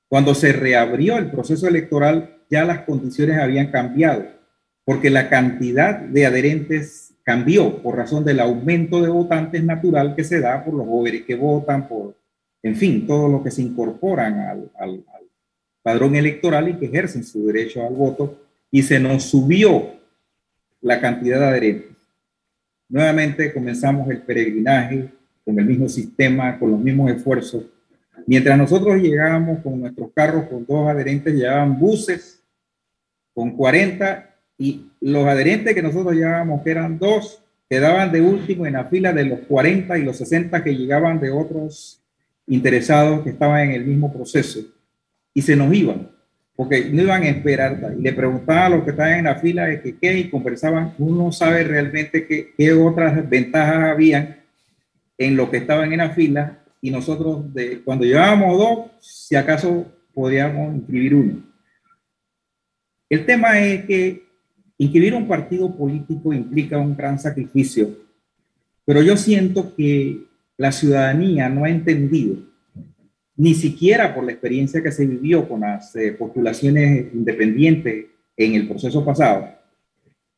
Cuando 0.07 0.35
se 0.35 0.53
reabrió 0.53 1.17
el 1.17 1.31
proceso 1.31 1.67
electoral, 1.67 2.37
ya 2.49 2.63
las 2.63 2.81
condiciones 2.81 3.37
habían 3.39 3.71
cambiado, 3.71 4.25
porque 4.83 5.09
la 5.09 5.29
cantidad 5.29 5.99
de 5.99 6.25
adherentes 6.25 7.13
cambió 7.23 7.81
por 7.81 7.97
razón 7.97 8.23
del 8.23 8.39
aumento 8.39 9.01
de 9.01 9.09
votantes 9.09 9.63
natural 9.63 10.15
que 10.15 10.23
se 10.23 10.39
da 10.39 10.63
por 10.63 10.75
los 10.75 10.85
jóvenes 10.85 11.23
que 11.23 11.35
votan, 11.35 11.87
por, 11.87 12.15
en 12.61 12.75
fin, 12.75 13.07
todo 13.07 13.27
lo 13.27 13.43
que 13.43 13.49
se 13.49 13.63
incorporan 13.63 14.39
al, 14.39 14.71
al 14.77 15.03
padrón 15.81 16.15
electoral 16.15 16.69
y 16.69 16.75
que 16.75 16.85
ejercen 16.85 17.23
su 17.23 17.47
derecho 17.47 17.85
al 17.85 17.93
voto, 17.93 18.41
y 18.71 18.83
se 18.83 18.99
nos 18.99 19.23
subió 19.23 19.95
la 20.81 21.01
cantidad 21.01 21.39
de 21.39 21.45
adherentes. 21.45 21.95
Nuevamente 22.89 23.53
comenzamos 23.53 24.09
el 24.09 24.21
peregrinaje 24.21 25.09
con 25.43 25.57
el 25.59 25.65
mismo 25.65 25.89
sistema, 25.89 26.59
con 26.59 26.71
los 26.71 26.79
mismos 26.79 27.11
esfuerzos. 27.11 27.63
Mientras 28.27 28.57
nosotros 28.57 29.01
llegábamos 29.01 29.59
con 29.61 29.79
nuestros 29.79 30.09
carros 30.13 30.45
con 30.45 30.65
dos 30.65 30.87
adherentes, 30.87 31.33
llevaban 31.33 31.79
buses 31.79 32.43
con 33.33 33.51
40 33.51 34.35
y 34.57 34.85
los 35.01 35.27
adherentes 35.27 35.73
que 35.73 35.81
nosotros 35.81 36.15
llevábamos, 36.15 36.63
que 36.63 36.71
eran 36.71 36.97
dos, 36.97 37.43
quedaban 37.69 38.11
de 38.11 38.21
último 38.21 38.65
en 38.65 38.73
la 38.73 38.85
fila 38.85 39.13
de 39.13 39.25
los 39.25 39.39
40 39.41 39.97
y 39.97 40.03
los 40.03 40.17
60 40.17 40.63
que 40.63 40.75
llegaban 40.75 41.19
de 41.19 41.31
otros 41.31 42.01
interesados 42.47 43.23
que 43.23 43.31
estaban 43.31 43.61
en 43.61 43.71
el 43.71 43.85
mismo 43.85 44.13
proceso 44.13 44.59
y 45.33 45.41
se 45.41 45.55
nos 45.55 45.73
iban 45.73 46.15
porque 46.55 46.89
no 46.89 47.01
iban 47.01 47.23
a 47.23 47.29
esperar. 47.29 47.95
Y 47.97 48.01
le 48.01 48.13
preguntaban 48.13 48.63
a 48.63 48.75
los 48.77 48.83
que 48.83 48.91
estaban 48.91 49.19
en 49.19 49.25
la 49.25 49.35
fila 49.35 49.65
de 49.65 49.81
que 49.81 49.97
qué 49.97 50.17
y 50.17 50.29
conversaban. 50.29 50.93
Uno 50.97 51.31
sabe 51.31 51.63
realmente 51.63 52.25
qué, 52.25 52.53
qué 52.57 52.73
otras 52.73 53.29
ventajas 53.29 53.91
habían 53.91 54.37
en 55.17 55.35
lo 55.35 55.51
que 55.51 55.57
estaban 55.57 55.91
en 55.91 55.97
la 55.99 56.11
fila 56.11 56.59
y 56.81 56.91
nosotros 56.91 57.53
de, 57.53 57.81
cuando 57.81 58.05
llevábamos 58.05 58.57
dos, 58.57 58.91
si 59.01 59.35
acaso 59.35 59.85
podíamos 60.13 60.75
inscribir 60.75 61.15
uno. 61.15 61.43
El 63.09 63.25
tema 63.25 63.59
es 63.59 63.85
que 63.85 64.23
inscribir 64.77 65.13
un 65.13 65.27
partido 65.27 65.75
político 65.75 66.33
implica 66.33 66.77
un 66.77 66.95
gran 66.95 67.19
sacrificio, 67.19 67.89
pero 68.85 69.01
yo 69.01 69.17
siento 69.17 69.75
que 69.75 70.25
la 70.57 70.71
ciudadanía 70.71 71.49
no 71.49 71.65
ha 71.65 71.69
entendido 71.69 72.37
ni 73.37 73.53
siquiera 73.53 74.15
por 74.15 74.23
la 74.23 74.31
experiencia 74.31 74.81
que 74.81 74.91
se 74.91 75.05
vivió 75.05 75.47
con 75.47 75.61
las 75.61 75.95
eh, 75.95 76.13
postulaciones 76.13 77.13
independientes 77.13 78.05
en 78.37 78.53
el 78.55 78.67
proceso 78.67 79.03
pasado, 79.03 79.49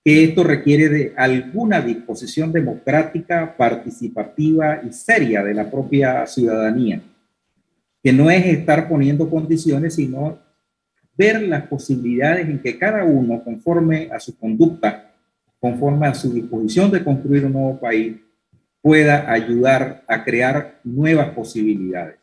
que 0.08 0.24
esto 0.24 0.42
requiere 0.42 0.88
de 0.88 1.14
alguna 1.18 1.82
disposición 1.82 2.54
democrática, 2.54 3.58
participativa 3.58 4.80
y 4.82 4.94
seria 4.94 5.44
de 5.44 5.54
la 5.54 5.70
propia 5.70 6.26
ciudadanía, 6.26 7.02
que 8.02 8.14
no 8.14 8.32
es 8.32 8.46
estar 8.46 8.88
poniendo 8.88 9.30
condiciones, 9.30 9.96
sino 9.96 10.40
ver 11.18 11.42
las 11.42 11.68
posibilidades 11.68 12.48
en 12.48 12.62
que 12.62 12.80
cada 12.80 13.04
uno, 13.04 13.44
conforme 13.44 14.08
a 14.10 14.18
su 14.22 14.38
conducta, 14.38 15.14
conforme 15.60 16.08
a 16.08 16.14
su 16.14 16.32
disposición 16.32 16.90
de 16.90 17.04
construir 17.04 17.46
un 17.46 17.52
nuevo 17.52 17.78
país, 17.78 18.16
pueda 18.82 19.30
ayudar 19.30 20.06
a 20.08 20.24
crear 20.24 20.80
nuevas 20.86 21.32
posibilidades. 21.32 22.16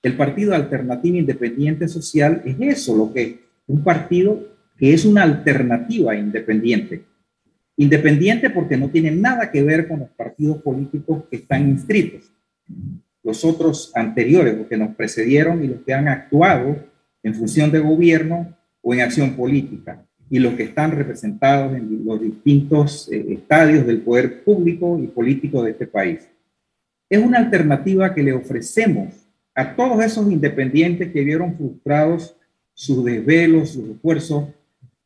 El 0.00 0.16
Partido 0.16 0.54
Alternativo 0.54 1.16
Independiente 1.16 1.88
Social 1.88 2.40
es 2.44 2.54
eso, 2.60 2.96
lo 2.96 3.12
que 3.12 3.22
es 3.22 3.34
un 3.66 3.82
partido 3.82 4.53
que 4.76 4.92
es 4.92 5.04
una 5.04 5.22
alternativa 5.22 6.16
independiente. 6.16 7.04
Independiente 7.76 8.50
porque 8.50 8.76
no 8.76 8.88
tiene 8.88 9.10
nada 9.10 9.50
que 9.50 9.62
ver 9.62 9.88
con 9.88 10.00
los 10.00 10.10
partidos 10.10 10.58
políticos 10.58 11.24
que 11.30 11.36
están 11.36 11.68
inscritos. 11.68 12.32
Los 13.22 13.44
otros 13.44 13.92
anteriores, 13.94 14.56
los 14.56 14.66
que 14.66 14.76
nos 14.76 14.94
precedieron 14.94 15.64
y 15.64 15.68
los 15.68 15.80
que 15.82 15.94
han 15.94 16.08
actuado 16.08 16.76
en 17.22 17.34
función 17.34 17.70
de 17.70 17.80
gobierno 17.80 18.56
o 18.82 18.94
en 18.94 19.00
acción 19.00 19.34
política, 19.34 20.04
y 20.28 20.38
los 20.38 20.54
que 20.54 20.64
están 20.64 20.92
representados 20.92 21.74
en 21.74 22.04
los 22.04 22.20
distintos 22.20 23.10
eh, 23.10 23.24
estadios 23.30 23.86
del 23.86 24.02
poder 24.02 24.44
público 24.44 24.98
y 25.02 25.06
político 25.06 25.62
de 25.62 25.72
este 25.72 25.86
país. 25.86 26.28
Es 27.08 27.22
una 27.22 27.38
alternativa 27.38 28.14
que 28.14 28.22
le 28.22 28.32
ofrecemos 28.32 29.14
a 29.54 29.74
todos 29.76 30.04
esos 30.04 30.30
independientes 30.30 31.12
que 31.12 31.22
vieron 31.22 31.56
frustrados 31.56 32.36
sus 32.72 33.04
desvelos, 33.04 33.70
sus 33.70 33.88
esfuerzos, 33.90 34.48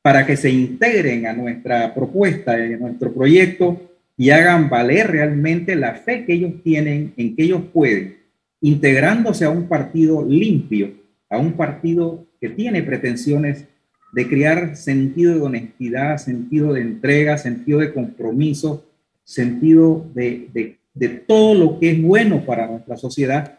para 0.03 0.27
que 0.27 0.37
se 0.37 0.51
integren 0.51 1.27
a 1.27 1.33
nuestra 1.33 1.95
propuesta, 1.95 2.55
a 2.55 2.59
nuestro 2.59 3.13
proyecto 3.13 3.81
y 4.17 4.31
hagan 4.31 4.69
valer 4.69 5.11
realmente 5.11 5.77
la 5.77 5.95
fe 5.95 6.25
que 6.25 6.35
ellos 6.35 6.53
tienen 6.63 7.13
en 7.17 7.37
que 7.37 7.45
ellos 7.45 7.63
pueden, 7.73 8.17
integrándose 8.61 9.45
a 9.45 9.51
un 9.51 9.69
partido 9.69 10.25
limpio, 10.25 10.93
a 11.29 11.39
un 11.39 11.53
partido 11.53 12.27
que 12.41 12.49
tiene 12.49 12.83
pretensiones 12.83 13.65
de 14.13 14.29
crear 14.29 14.77
sentido 14.77 15.35
de 15.35 15.43
honestidad, 15.43 16.19
sentido 16.19 16.73
de 16.73 16.81
entrega, 16.81 17.37
sentido 17.37 17.81
de 17.81 17.93
compromiso, 17.93 18.87
sentido 19.25 20.07
de, 20.15 20.49
de, 20.53 20.79
de 20.95 21.09
todo 21.09 21.55
lo 21.55 21.79
que 21.79 21.91
es 21.91 22.03
bueno 22.03 22.45
para 22.45 22.67
nuestra 22.67 22.97
sociedad 22.97 23.59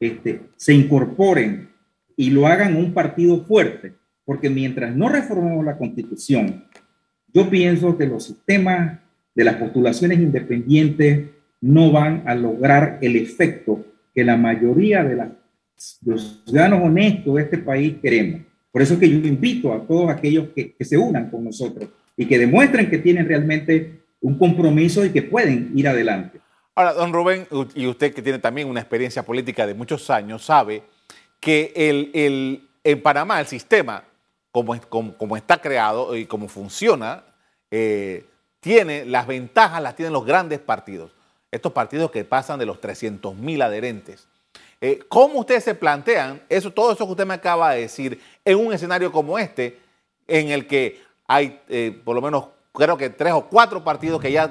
este, 0.00 0.40
se 0.56 0.72
incorporen 0.72 1.68
y 2.16 2.30
lo 2.30 2.46
hagan 2.46 2.74
un 2.76 2.94
partido 2.94 3.44
fuerte, 3.44 3.92
porque 4.30 4.48
mientras 4.48 4.94
no 4.94 5.08
reformemos 5.08 5.64
la 5.64 5.76
constitución, 5.76 6.64
yo 7.34 7.50
pienso 7.50 7.98
que 7.98 8.06
los 8.06 8.26
sistemas 8.26 9.00
de 9.34 9.42
las 9.42 9.56
postulaciones 9.56 10.20
independientes 10.20 11.30
no 11.60 11.90
van 11.90 12.22
a 12.26 12.36
lograr 12.36 13.00
el 13.02 13.16
efecto 13.16 13.84
que 14.14 14.22
la 14.22 14.36
mayoría 14.36 15.02
de, 15.02 15.32
los 16.06 16.44
ciudadanos 16.46 16.80
honestos 16.80 17.34
de 17.34 17.42
este 17.42 17.58
país 17.58 17.96
queremos. 18.00 18.42
Por 18.70 18.82
eso 18.82 18.94
es 18.94 19.00
que 19.00 19.10
yo 19.10 19.16
invito 19.16 19.74
a 19.74 19.84
todos 19.84 20.08
aquellos 20.08 20.50
que, 20.54 20.74
que 20.74 20.84
se 20.84 20.96
unan 20.96 21.28
con 21.28 21.42
nosotros 21.42 21.88
y 22.16 22.24
que 22.24 22.38
demuestren 22.38 22.88
que 22.88 22.98
tienen 22.98 23.26
realmente 23.26 24.02
un 24.20 24.38
compromiso 24.38 25.04
y 25.04 25.10
que 25.10 25.22
pueden 25.22 25.72
ir 25.74 25.88
adelante. 25.88 26.38
Ahora, 26.76 26.92
don 26.92 27.12
Rubén, 27.12 27.48
y 27.74 27.88
usted 27.88 28.14
que 28.14 28.22
tiene 28.22 28.38
también 28.38 28.68
una 28.68 28.78
experiencia 28.78 29.24
política 29.24 29.66
de 29.66 29.74
muchos 29.74 30.08
años, 30.08 30.44
sabe 30.44 30.84
que 31.40 31.72
el, 31.74 32.68
en 32.84 33.02
Panamá 33.02 33.40
el 33.40 33.46
sistema, 33.46 34.04
como, 34.52 35.36
está 35.36 35.60
creado 35.60 36.16
y 36.16 36.26
como 36.26 36.48
funciona, 36.48 37.24
eh, 37.70 38.26
tiene 38.60 39.04
las 39.04 39.26
ventajas, 39.26 39.82
las 39.82 39.96
tienen 39.96 40.12
los 40.12 40.24
grandes 40.24 40.58
partidos. 40.58 41.12
Estos 41.50 41.72
partidos 41.72 42.10
que 42.10 42.24
pasan 42.24 42.58
de 42.58 42.66
los 42.66 42.80
300 42.80 43.34
mil 43.34 43.62
adherentes. 43.62 44.28
Eh, 44.80 45.00
¿Cómo 45.08 45.40
ustedes 45.40 45.64
se 45.64 45.74
plantean 45.74 46.40
eso, 46.48 46.72
todo 46.72 46.92
eso 46.92 47.04
que 47.04 47.12
usted 47.12 47.26
me 47.26 47.34
acaba 47.34 47.72
de 47.72 47.82
decir 47.82 48.20
en 48.44 48.58
un 48.58 48.72
escenario 48.72 49.12
como 49.12 49.38
este, 49.38 49.78
en 50.26 50.48
el 50.48 50.66
que 50.66 51.00
hay 51.26 51.60
eh, 51.68 52.00
por 52.04 52.14
lo 52.14 52.22
menos 52.22 52.46
creo 52.72 52.96
que 52.96 53.10
tres 53.10 53.32
o 53.32 53.46
cuatro 53.46 53.84
partidos 53.84 54.20
que 54.20 54.32
ya 54.32 54.50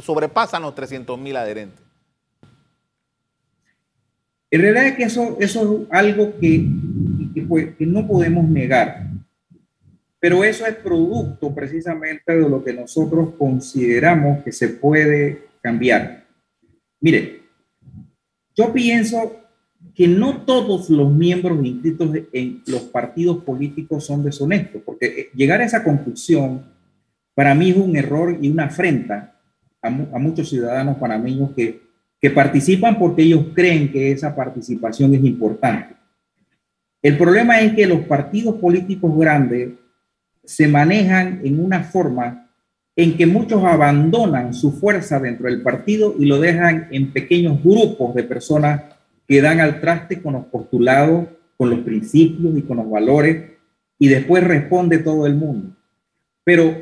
sobrepasan 0.00 0.62
los 0.62 0.74
300 0.74 1.18
mil 1.18 1.36
adherentes. 1.36 1.84
En 4.54 4.60
realidad 4.60 4.86
es 4.86 4.94
que 4.94 5.02
eso, 5.02 5.36
eso 5.40 5.82
es 5.82 5.88
algo 5.90 6.32
que, 6.38 6.64
pues, 7.48 7.74
que, 7.76 7.86
no 7.86 8.06
podemos 8.06 8.44
negar, 8.44 9.08
pero 10.24 10.42
eso 10.42 10.64
es 10.64 10.76
producto 10.76 11.54
precisamente 11.54 12.34
de 12.34 12.48
lo 12.48 12.64
que 12.64 12.72
nosotros 12.72 13.34
consideramos 13.36 14.42
que 14.42 14.52
se 14.52 14.68
puede 14.70 15.48
cambiar. 15.60 16.24
Mire, 16.98 17.42
yo 18.56 18.72
pienso 18.72 19.36
que 19.94 20.08
no 20.08 20.46
todos 20.46 20.88
los 20.88 21.12
miembros 21.12 21.62
inscritos 21.62 22.10
en 22.32 22.62
los 22.66 22.84
partidos 22.84 23.44
políticos 23.44 24.06
son 24.06 24.24
deshonestos, 24.24 24.80
porque 24.82 25.04
eh, 25.04 25.30
llegar 25.34 25.60
a 25.60 25.66
esa 25.66 25.84
conclusión 25.84 26.72
para 27.34 27.54
mí 27.54 27.72
es 27.72 27.76
un 27.76 27.94
error 27.94 28.38
y 28.40 28.48
una 28.48 28.64
afrenta 28.64 29.38
a, 29.82 29.90
muchos 29.90 30.48
ciudadanos 30.48 30.96
panameños 30.96 31.50
que, 31.52 31.82
que 32.18 32.30
participan 32.30 32.98
porque 32.98 33.20
ellos 33.20 33.48
creen 33.54 33.92
que 33.92 34.10
esa 34.10 34.34
participación 34.34 35.14
es 35.14 35.22
importante. 35.22 35.96
El 37.02 37.18
problema 37.18 37.60
es 37.60 37.74
que 37.74 37.86
los 37.86 38.00
partidos 38.06 38.54
políticos 38.54 39.12
grandes 39.18 39.83
se 40.44 40.68
manejan 40.68 41.40
en 41.44 41.62
una 41.62 41.82
forma 41.82 42.50
en 42.96 43.16
que 43.16 43.26
muchos 43.26 43.64
abandonan 43.64 44.54
su 44.54 44.72
fuerza 44.72 45.18
dentro 45.18 45.46
del 45.46 45.62
partido 45.62 46.14
y 46.18 46.26
lo 46.26 46.38
dejan 46.40 46.88
en 46.90 47.12
pequeños 47.12 47.62
grupos 47.62 48.14
de 48.14 48.22
personas 48.22 48.82
que 49.26 49.40
dan 49.40 49.60
al 49.60 49.80
traste 49.80 50.22
con 50.22 50.34
los 50.34 50.44
postulados, 50.46 51.26
con 51.56 51.70
los 51.70 51.80
principios 51.80 52.56
y 52.56 52.62
con 52.62 52.76
los 52.76 52.88
valores 52.88 53.52
y 53.98 54.08
después 54.08 54.44
responde 54.44 54.98
todo 54.98 55.26
el 55.26 55.34
mundo. 55.34 55.76
Pero 56.44 56.74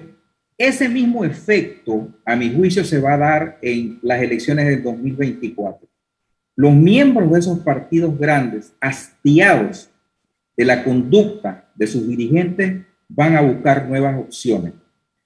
ese 0.58 0.88
mismo 0.88 1.24
efecto, 1.24 2.08
a 2.24 2.36
mi 2.36 2.54
juicio, 2.54 2.84
se 2.84 3.00
va 3.00 3.14
a 3.14 3.18
dar 3.18 3.58
en 3.62 3.98
las 4.02 4.22
elecciones 4.22 4.66
del 4.66 4.82
2024. 4.82 5.88
Los 6.56 6.74
miembros 6.74 7.32
de 7.32 7.38
esos 7.38 7.58
partidos 7.60 8.18
grandes, 8.18 8.74
hastiados 8.80 9.90
de 10.56 10.64
la 10.64 10.84
conducta 10.84 11.70
de 11.74 11.86
sus 11.86 12.06
dirigentes, 12.06 12.82
van 13.14 13.36
a 13.36 13.40
buscar 13.40 13.88
nuevas 13.88 14.18
opciones. 14.18 14.74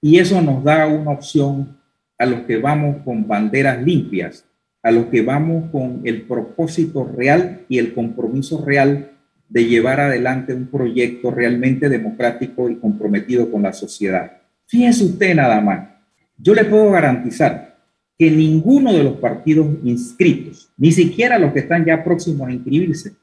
Y 0.01 0.19
eso 0.19 0.41
nos 0.41 0.63
da 0.63 0.87
una 0.87 1.11
opción 1.11 1.77
a 2.17 2.25
los 2.25 2.41
que 2.41 2.57
vamos 2.57 2.97
con 3.03 3.27
banderas 3.27 3.81
limpias, 3.81 4.45
a 4.83 4.91
los 4.91 5.05
que 5.05 5.21
vamos 5.21 5.69
con 5.71 6.01
el 6.03 6.23
propósito 6.23 7.03
real 7.03 7.65
y 7.69 7.77
el 7.77 7.93
compromiso 7.93 8.63
real 8.63 9.11
de 9.49 9.65
llevar 9.65 9.99
adelante 9.99 10.53
un 10.53 10.67
proyecto 10.67 11.31
realmente 11.31 11.89
democrático 11.89 12.69
y 12.69 12.75
comprometido 12.75 13.49
con 13.49 13.63
la 13.63 13.73
sociedad. 13.73 14.41
Fíjense 14.65 15.05
usted 15.05 15.35
nada 15.35 15.61
más, 15.61 15.89
yo 16.37 16.53
le 16.53 16.65
puedo 16.65 16.91
garantizar 16.91 17.77
que 18.17 18.29
ninguno 18.29 18.91
de 18.93 19.03
los 19.03 19.17
partidos 19.17 19.67
inscritos, 19.83 20.71
ni 20.77 20.91
siquiera 20.91 21.39
los 21.39 21.53
que 21.53 21.59
están 21.59 21.85
ya 21.85 22.03
próximos 22.03 22.47
a 22.47 22.51
inscribirse, 22.51 23.13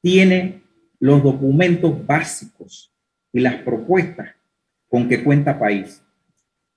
tiene 0.00 0.62
los 0.98 1.22
documentos 1.22 2.04
básicos 2.06 2.93
y 3.34 3.40
las 3.40 3.56
propuestas 3.56 4.30
con 4.88 5.08
que 5.08 5.22
cuenta 5.22 5.58
país. 5.58 6.02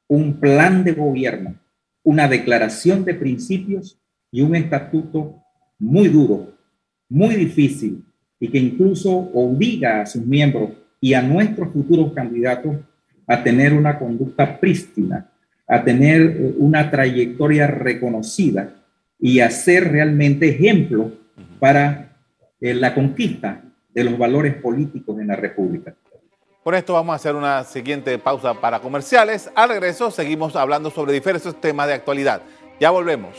Un 0.10 0.40
plan 0.40 0.84
de 0.84 0.92
gobierno, 0.94 1.56
una 2.04 2.28
declaración 2.28 3.06
de 3.06 3.14
principios 3.14 3.98
y 4.32 4.42
un 4.42 4.56
estatuto 4.56 5.36
muy 5.78 6.08
duro, 6.10 6.54
muy 7.08 7.36
difícil 7.36 8.04
y 8.40 8.50
que 8.50 8.58
incluso 8.58 9.12
obliga 9.12 10.02
a 10.02 10.06
sus 10.06 10.26
miembros 10.26 10.72
y 11.00 11.14
a 11.14 11.22
nuestros 11.22 11.72
futuros 11.72 12.12
candidatos 12.14 12.78
a 13.28 13.44
tener 13.44 13.74
una 13.74 14.00
conducta 14.00 14.60
prístina, 14.60 15.30
a 15.68 15.84
tener 15.84 16.22
eh, 16.22 16.56
una 16.58 16.90
trayectoria 16.90 17.68
reconocida 17.68 18.74
y 19.20 19.42
a 19.42 19.52
ser 19.52 19.92
realmente 19.92 20.50
ejemplo 20.50 21.12
para 21.60 22.16
eh, 22.60 22.74
la 22.74 22.96
conquista 22.96 23.62
de 23.94 24.04
los 24.04 24.18
valores 24.18 24.56
políticos 24.56 25.20
en 25.20 25.28
la 25.28 25.36
República. 25.36 25.96
Por 26.68 26.76
esto 26.76 26.92
vamos 26.92 27.14
a 27.14 27.16
hacer 27.16 27.34
una 27.34 27.64
siguiente 27.64 28.20
pausa 28.20 28.56
para 28.56 28.82
comerciales. 28.82 29.50
Al 29.56 29.70
regreso 29.70 30.12
seguimos 30.12 30.54
hablando 30.58 30.92
sobre 30.92 31.14
diferentes 31.14 31.56
temas 31.62 31.88
de 31.88 31.94
actualidad. 31.94 32.42
Ya 32.78 32.90
volvemos. 32.90 33.38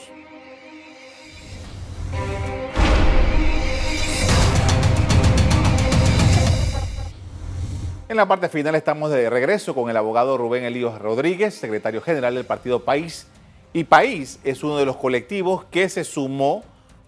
En 8.08 8.16
la 8.16 8.26
parte 8.26 8.48
final 8.48 8.74
estamos 8.74 9.10
de 9.10 9.28
regreso 9.28 9.74
con 9.74 9.90
el 9.90 9.98
abogado 9.98 10.38
Rubén 10.38 10.64
Elíos 10.64 10.98
Rodríguez, 10.98 11.52
secretario 11.52 12.00
general 12.00 12.34
del 12.34 12.46
partido 12.46 12.82
País. 12.82 13.26
Y 13.74 13.84
País 13.84 14.40
es 14.42 14.64
uno 14.64 14.78
de 14.78 14.86
los 14.86 14.96
colectivos 14.96 15.66
que 15.66 15.90
se 15.90 16.04
sumó 16.04 16.64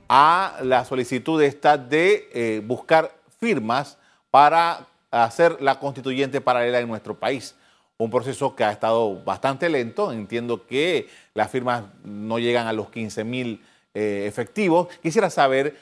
a 0.06 0.58
la 0.62 0.84
solicitud 0.84 1.40
esta 1.42 1.78
de 1.78 2.28
eh, 2.34 2.62
buscar 2.62 3.10
firmas 3.38 3.96
para 4.30 4.89
hacer 5.10 5.60
la 5.60 5.78
constituyente 5.78 6.40
paralela 6.40 6.80
en 6.80 6.88
nuestro 6.88 7.18
país. 7.18 7.54
Un 7.98 8.10
proceso 8.10 8.56
que 8.56 8.64
ha 8.64 8.72
estado 8.72 9.22
bastante 9.24 9.68
lento. 9.68 10.12
Entiendo 10.12 10.66
que 10.66 11.08
las 11.34 11.50
firmas 11.50 11.84
no 12.04 12.38
llegan 12.38 12.66
a 12.66 12.72
los 12.72 12.90
15 12.90 13.24
mil 13.24 13.62
eh, 13.94 14.24
efectivos. 14.26 14.88
Quisiera 15.02 15.30
saber 15.30 15.76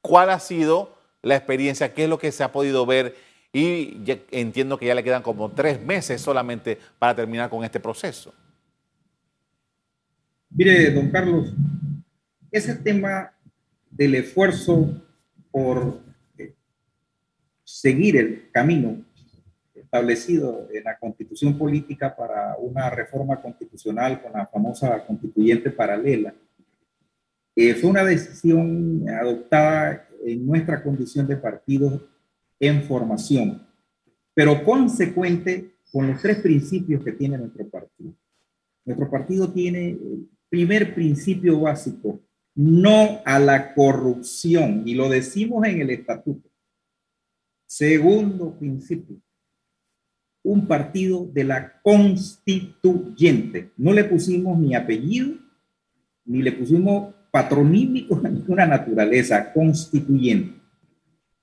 cuál 0.00 0.30
ha 0.30 0.38
sido 0.38 0.96
la 1.22 1.36
experiencia, 1.36 1.92
qué 1.92 2.04
es 2.04 2.10
lo 2.10 2.18
que 2.18 2.32
se 2.32 2.44
ha 2.44 2.52
podido 2.52 2.86
ver 2.86 3.16
y 3.52 4.02
entiendo 4.30 4.78
que 4.78 4.86
ya 4.86 4.94
le 4.94 5.02
quedan 5.02 5.22
como 5.22 5.50
tres 5.50 5.82
meses 5.82 6.20
solamente 6.20 6.78
para 6.98 7.14
terminar 7.14 7.50
con 7.50 7.64
este 7.64 7.80
proceso. 7.80 8.32
Mire, 10.50 10.90
don 10.90 11.10
Carlos, 11.10 11.52
ese 12.50 12.74
tema 12.74 13.32
del 13.90 14.14
esfuerzo 14.14 15.02
por 15.50 16.00
seguir 17.68 18.16
el 18.16 18.50
camino 18.50 19.04
establecido 19.74 20.68
en 20.72 20.84
la 20.84 20.98
constitución 20.98 21.58
política 21.58 22.16
para 22.16 22.56
una 22.56 22.88
reforma 22.88 23.42
constitucional 23.42 24.22
con 24.22 24.32
la 24.32 24.46
famosa 24.46 25.04
constituyente 25.04 25.70
paralela, 25.70 26.34
eh, 27.54 27.74
fue 27.74 27.90
una 27.90 28.04
decisión 28.04 29.06
adoptada 29.08 30.08
en 30.24 30.46
nuestra 30.46 30.82
condición 30.82 31.26
de 31.26 31.36
partido 31.36 32.08
en 32.58 32.84
formación, 32.84 33.66
pero 34.32 34.64
consecuente 34.64 35.74
con 35.92 36.06
los 36.06 36.22
tres 36.22 36.38
principios 36.38 37.04
que 37.04 37.12
tiene 37.12 37.36
nuestro 37.36 37.68
partido. 37.68 38.14
Nuestro 38.86 39.10
partido 39.10 39.52
tiene 39.52 39.90
el 39.90 40.26
primer 40.48 40.94
principio 40.94 41.60
básico, 41.60 42.18
no 42.54 43.20
a 43.26 43.38
la 43.38 43.74
corrupción, 43.74 44.84
y 44.86 44.94
lo 44.94 45.10
decimos 45.10 45.66
en 45.66 45.82
el 45.82 45.90
estatuto. 45.90 46.47
Segundo 47.68 48.58
principio, 48.58 49.20
un 50.42 50.66
partido 50.66 51.28
de 51.30 51.44
la 51.44 51.80
constituyente. 51.82 53.72
No 53.76 53.92
le 53.92 54.04
pusimos 54.04 54.58
ni 54.58 54.74
apellido, 54.74 55.34
ni 56.24 56.40
le 56.40 56.52
pusimos 56.52 57.14
patronímico 57.30 58.18
a 58.24 58.30
ninguna 58.30 58.66
naturaleza, 58.66 59.52
constituyente. 59.52 60.58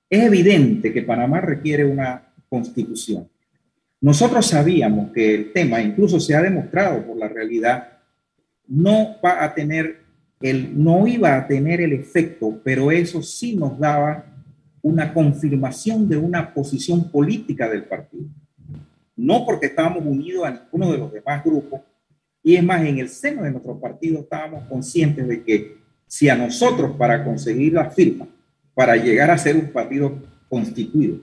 Es 0.09 0.23
evidente 0.23 0.91
que 0.91 1.03
Panamá 1.03 1.41
requiere 1.41 1.85
una 1.85 2.33
constitución. 2.49 3.29
Nosotros 4.01 4.47
sabíamos 4.47 5.11
que 5.11 5.35
el 5.35 5.53
tema, 5.53 5.79
incluso 5.79 6.19
se 6.19 6.33
ha 6.33 6.41
demostrado 6.41 7.05
por 7.05 7.17
la 7.17 7.27
realidad, 7.27 7.99
no 8.67 9.17
va 9.23 9.43
a 9.43 9.53
tener 9.53 10.01
el, 10.41 10.83
no 10.83 11.05
iba 11.05 11.37
a 11.37 11.45
tener 11.45 11.81
el 11.81 11.93
efecto, 11.93 12.59
pero 12.63 12.89
eso 12.89 13.21
sí 13.21 13.55
nos 13.55 13.77
daba 13.77 14.34
una 14.85 15.11
confirmación 15.11 16.07
de 16.07 16.15
una 16.15 16.53
posición 16.53 17.09
política 17.09 17.67
del 17.67 17.85
partido. 17.85 18.25
No 19.15 19.43
porque 19.43 19.65
estábamos 19.65 20.05
unidos 20.05 20.45
a 20.45 20.51
ninguno 20.51 20.91
de 20.91 20.99
los 20.99 21.11
demás 21.11 21.43
grupos, 21.43 21.81
y 22.43 22.55
es 22.55 22.63
más, 22.63 22.85
en 22.85 22.99
el 22.99 23.09
seno 23.09 23.41
de 23.41 23.49
nuestro 23.49 23.79
partido 23.79 24.19
estábamos 24.19 24.65
conscientes 24.65 25.27
de 25.27 25.43
que 25.43 25.77
si 26.05 26.29
a 26.29 26.35
nosotros 26.35 26.95
para 26.97 27.23
conseguir 27.23 27.73
la 27.73 27.89
firma 27.89 28.27
para 28.75 28.95
llegar 28.95 29.31
a 29.31 29.37
ser 29.39 29.55
un 29.55 29.71
partido 29.71 30.19
constituido. 30.47 31.17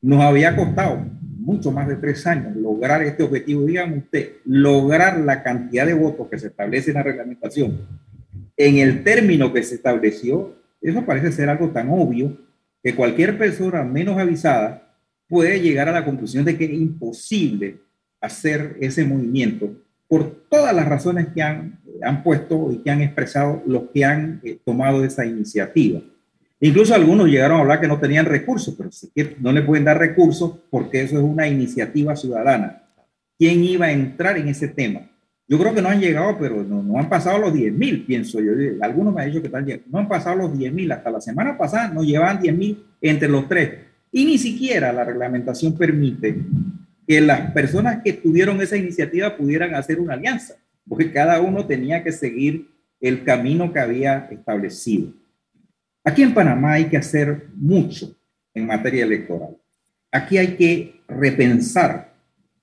Nos 0.00 0.20
había 0.20 0.54
costado 0.54 1.04
mucho 1.20 1.72
más 1.72 1.88
de 1.88 1.96
tres 1.96 2.24
años 2.28 2.54
lograr 2.54 3.02
este 3.02 3.24
objetivo. 3.24 3.64
Dígame 3.64 3.98
usted, 3.98 4.34
lograr 4.44 5.18
la 5.18 5.42
cantidad 5.42 5.84
de 5.84 5.94
votos 5.94 6.28
que 6.28 6.38
se 6.38 6.46
establece 6.46 6.90
en 6.90 6.96
la 6.98 7.02
reglamentación 7.02 7.88
en 8.56 8.76
el 8.76 9.02
término 9.02 9.54
que 9.54 9.62
se 9.62 9.76
estableció, 9.76 10.54
eso 10.82 11.04
parece 11.06 11.32
ser 11.32 11.48
algo 11.48 11.70
tan 11.70 11.88
obvio 11.88 12.36
que 12.82 12.94
cualquier 12.94 13.36
persona 13.38 13.82
menos 13.82 14.18
avisada 14.18 14.96
puede 15.28 15.60
llegar 15.60 15.88
a 15.88 15.92
la 15.92 16.04
conclusión 16.04 16.44
de 16.44 16.56
que 16.56 16.64
es 16.64 16.72
imposible 16.72 17.78
hacer 18.20 18.76
ese 18.80 19.04
movimiento 19.04 19.70
por 20.08 20.28
todas 20.48 20.74
las 20.74 20.88
razones 20.88 21.28
que 21.34 21.42
han, 21.42 21.78
han 22.02 22.22
puesto 22.22 22.72
y 22.72 22.78
que 22.78 22.90
han 22.90 23.00
expresado 23.00 23.62
los 23.66 23.84
que 23.94 24.04
han 24.04 24.40
eh, 24.42 24.58
tomado 24.64 25.04
esa 25.04 25.24
iniciativa. 25.24 26.00
Incluso 26.60 26.94
algunos 26.94 27.28
llegaron 27.28 27.58
a 27.58 27.60
hablar 27.60 27.80
que 27.80 27.88
no 27.88 27.98
tenían 27.98 28.26
recursos, 28.26 28.74
pero 28.76 28.90
no 29.38 29.52
le 29.52 29.62
pueden 29.62 29.84
dar 29.84 29.98
recursos 29.98 30.58
porque 30.68 31.02
eso 31.02 31.16
es 31.16 31.22
una 31.22 31.48
iniciativa 31.48 32.14
ciudadana. 32.16 32.82
¿Quién 33.38 33.64
iba 33.64 33.86
a 33.86 33.92
entrar 33.92 34.36
en 34.36 34.48
ese 34.48 34.68
tema? 34.68 35.09
Yo 35.50 35.58
creo 35.58 35.74
que 35.74 35.82
no 35.82 35.88
han 35.88 36.00
llegado, 36.00 36.38
pero 36.38 36.62
no, 36.62 36.96
han 36.96 37.08
pasado 37.08 37.36
los 37.38 37.52
10 37.52 37.72
mil, 37.72 38.06
pienso 38.06 38.40
yo. 38.40 38.52
Algunos 38.82 39.12
me 39.12 39.22
han 39.22 39.30
dicho 39.30 39.40
que 39.40 39.48
están 39.48 39.66
No 39.86 39.98
han 39.98 40.06
pasado 40.06 40.36
los 40.36 40.56
10 40.56 40.72
mil. 40.72 40.92
Hasta 40.92 41.10
la 41.10 41.20
semana 41.20 41.58
pasada 41.58 41.88
no 41.88 42.04
llevaban 42.04 42.40
10 42.40 42.56
mil 42.56 42.86
entre 43.00 43.28
los 43.28 43.48
tres. 43.48 43.80
Y 44.12 44.26
ni 44.26 44.38
siquiera 44.38 44.92
la 44.92 45.02
reglamentación 45.02 45.76
permite 45.76 46.38
que 47.04 47.20
las 47.20 47.50
personas 47.50 48.00
que 48.04 48.12
tuvieron 48.12 48.60
esa 48.60 48.76
iniciativa 48.76 49.36
pudieran 49.36 49.74
hacer 49.74 49.98
una 49.98 50.14
alianza, 50.14 50.54
porque 50.88 51.10
cada 51.10 51.40
uno 51.40 51.66
tenía 51.66 52.04
que 52.04 52.12
seguir 52.12 52.68
el 53.00 53.24
camino 53.24 53.72
que 53.72 53.80
había 53.80 54.28
establecido. 54.30 55.12
Aquí 56.04 56.22
en 56.22 56.32
Panamá 56.32 56.74
hay 56.74 56.84
que 56.84 56.96
hacer 56.96 57.48
mucho 57.56 58.16
en 58.54 58.68
materia 58.68 59.02
electoral. 59.02 59.56
Aquí 60.12 60.38
hay 60.38 60.54
que 60.54 61.00
repensar 61.08 62.14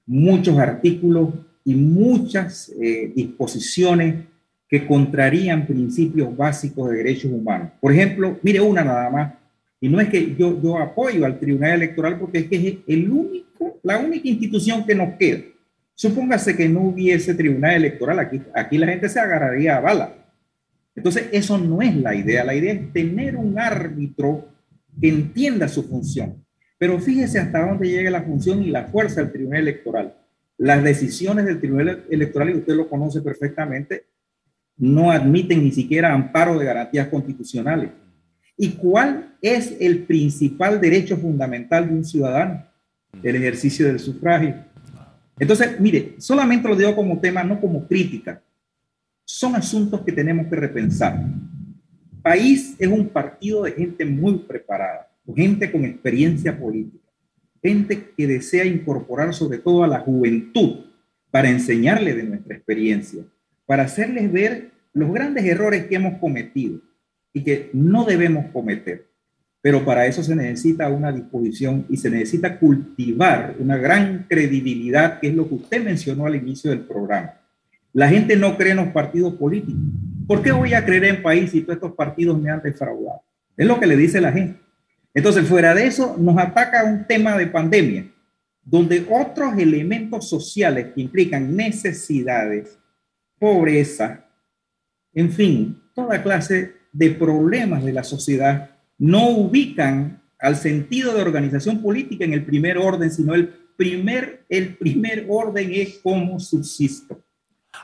muchos 0.05 0.57
artículos 0.57 1.33
y 1.67 1.75
muchas 1.75 2.73
eh, 2.81 3.11
disposiciones 3.13 4.23
que 4.69 4.87
contrarían 4.87 5.67
principios 5.67 6.35
básicos 6.35 6.89
de 6.89 6.95
derechos 6.95 7.29
humanos. 7.29 7.71
Por 7.81 7.91
ejemplo, 7.91 8.39
mire 8.41 8.61
una 8.61 8.85
nada 8.85 9.09
más, 9.09 9.33
Y 9.81 9.89
no 9.89 9.99
es 9.99 10.07
que 10.07 10.33
yo, 10.33 10.61
yo 10.63 10.77
apoyo 10.77 11.25
al 11.25 11.37
Tribunal 11.37 11.73
Electoral 11.73 12.17
porque 12.17 12.39
es 12.39 12.45
que 12.45 12.55
es 12.55 12.77
el 12.87 13.11
único, 13.11 13.79
la 13.83 13.97
única 13.99 14.29
institución 14.29 14.85
que 14.85 14.95
nos 14.95 15.15
queda. 15.17 15.43
Supóngase 15.93 16.55
que 16.55 16.69
no 16.69 16.83
hubiese 16.83 17.35
Tribunal 17.35 17.75
Electoral, 17.75 18.19
aquí, 18.19 18.41
aquí 18.55 18.77
la 18.77 18.87
gente 18.87 19.09
se 19.09 19.19
agarraría 19.19 19.75
a 19.75 19.81
bala. 19.81 20.15
Entonces, 20.95 21.27
eso 21.33 21.57
no 21.57 21.81
es 21.81 21.97
la 21.97 22.15
idea. 22.15 22.45
La 22.45 22.55
idea 22.55 22.71
es 22.71 22.93
tener 22.93 23.35
un 23.35 23.59
árbitro 23.59 24.47
que 25.01 25.09
entienda 25.09 25.67
su 25.67 25.83
función. 25.83 26.45
Pero 26.77 26.97
fíjese 26.97 27.39
hasta 27.39 27.67
dónde 27.67 27.89
llega 27.89 28.09
la 28.09 28.23
función 28.23 28.63
y 28.63 28.69
la 28.69 28.85
fuerza 28.85 29.21
del 29.21 29.33
Tribunal 29.33 29.63
Electoral. 29.63 30.13
Las 30.57 30.83
decisiones 30.83 31.45
del 31.45 31.59
Tribunal 31.59 32.05
Electoral, 32.09 32.49
y 32.49 32.57
usted 32.59 32.75
lo 32.75 32.89
conoce 32.89 33.21
perfectamente, 33.21 34.05
no 34.77 35.11
admiten 35.11 35.63
ni 35.63 35.71
siquiera 35.71 36.13
amparo 36.13 36.57
de 36.57 36.65
garantías 36.65 37.07
constitucionales. 37.07 37.91
¿Y 38.55 38.69
cuál 38.71 39.35
es 39.41 39.75
el 39.79 40.03
principal 40.03 40.81
derecho 40.81 41.17
fundamental 41.17 41.87
de 41.87 41.93
un 41.93 42.03
ciudadano? 42.03 42.65
El 43.21 43.35
ejercicio 43.35 43.87
del 43.87 43.99
sufragio. 43.99 44.55
Entonces, 45.39 45.79
mire, 45.79 46.15
solamente 46.17 46.67
lo 46.67 46.75
digo 46.75 46.95
como 46.95 47.19
tema, 47.19 47.43
no 47.43 47.61
como 47.61 47.87
crítica. 47.87 48.41
Son 49.25 49.55
asuntos 49.55 50.01
que 50.01 50.11
tenemos 50.11 50.47
que 50.47 50.55
repensar. 50.55 51.23
País 52.23 52.75
es 52.79 52.87
un 52.87 53.07
partido 53.09 53.63
de 53.63 53.73
gente 53.73 54.05
muy 54.05 54.39
preparada, 54.39 55.07
gente 55.35 55.71
con 55.71 55.85
experiencia 55.85 56.57
política, 56.57 57.06
que 58.15 58.27
desea 58.27 58.65
incorporar 58.65 59.33
sobre 59.33 59.57
todo 59.57 59.83
a 59.83 59.87
la 59.87 59.99
juventud 59.99 60.85
para 61.31 61.49
enseñarle 61.49 62.13
de 62.13 62.23
nuestra 62.23 62.55
experiencia 62.55 63.23
para 63.67 63.83
hacerles 63.83 64.31
ver 64.31 64.71
los 64.93 65.13
grandes 65.13 65.45
errores 65.45 65.85
que 65.85 65.95
hemos 65.95 66.17
cometido 66.17 66.79
y 67.33 67.43
que 67.43 67.69
no 67.73 68.05
debemos 68.05 68.45
cometer. 68.51 69.05
Pero 69.61 69.85
para 69.85 70.07
eso 70.07 70.23
se 70.23 70.35
necesita 70.35 70.89
una 70.89 71.11
disposición 71.11 71.85
y 71.89 71.97
se 71.97 72.09
necesita 72.09 72.57
cultivar 72.57 73.55
una 73.59 73.77
gran 73.77 74.25
credibilidad, 74.27 75.19
que 75.19 75.27
es 75.27 75.35
lo 75.35 75.47
que 75.47 75.55
usted 75.55 75.83
mencionó 75.83 76.25
al 76.25 76.35
inicio 76.35 76.71
del 76.71 76.81
programa. 76.81 77.33
La 77.93 78.07
gente 78.07 78.35
no 78.37 78.57
cree 78.57 78.71
en 78.71 78.77
los 78.77 78.87
partidos 78.87 79.33
políticos. 79.35 79.81
¿Por 80.25 80.41
qué 80.41 80.51
voy 80.51 80.73
a 80.73 80.85
creer 80.85 81.05
en 81.05 81.21
país 81.21 81.51
si 81.51 81.61
todos 81.61 81.75
estos 81.75 81.93
partidos 81.93 82.39
me 82.41 82.49
han 82.49 82.61
defraudado? 82.61 83.21
Es 83.57 83.67
lo 83.67 83.79
que 83.79 83.87
le 83.87 83.97
dice 83.97 84.21
la 84.21 84.31
gente. 84.31 84.59
Entonces, 85.17 85.47
fuera 85.47 85.73
de 85.73 85.87
eso, 85.87 86.15
nos 86.19 86.37
ataca 86.37 86.83
un 86.83 87.07
tema 87.07 87.35
de 87.35 87.47
pandemia, 87.47 88.05
donde 88.63 89.03
otros 89.09 89.57
elementos 89.57 90.29
sociales 90.29 90.93
que 90.93 91.01
implican 91.01 91.55
necesidades, 91.55 92.77
pobreza, 93.39 94.29
en 95.15 95.31
fin, 95.31 95.81
toda 95.95 96.21
clase 96.21 96.73
de 96.93 97.09
problemas 97.09 97.83
de 97.83 97.93
la 97.93 98.03
sociedad 98.03 98.69
no 98.99 99.29
ubican 99.29 100.21
al 100.37 100.55
sentido 100.55 101.15
de 101.15 101.23
organización 101.23 101.81
política 101.81 102.23
en 102.23 102.33
el 102.33 102.45
primer 102.45 102.77
orden, 102.77 103.09
sino 103.09 103.33
el 103.33 103.47
primer, 103.75 104.45
el 104.49 104.77
primer 104.77 105.25
orden 105.27 105.71
es 105.73 105.99
cómo 106.03 106.39
subsisto. 106.39 107.19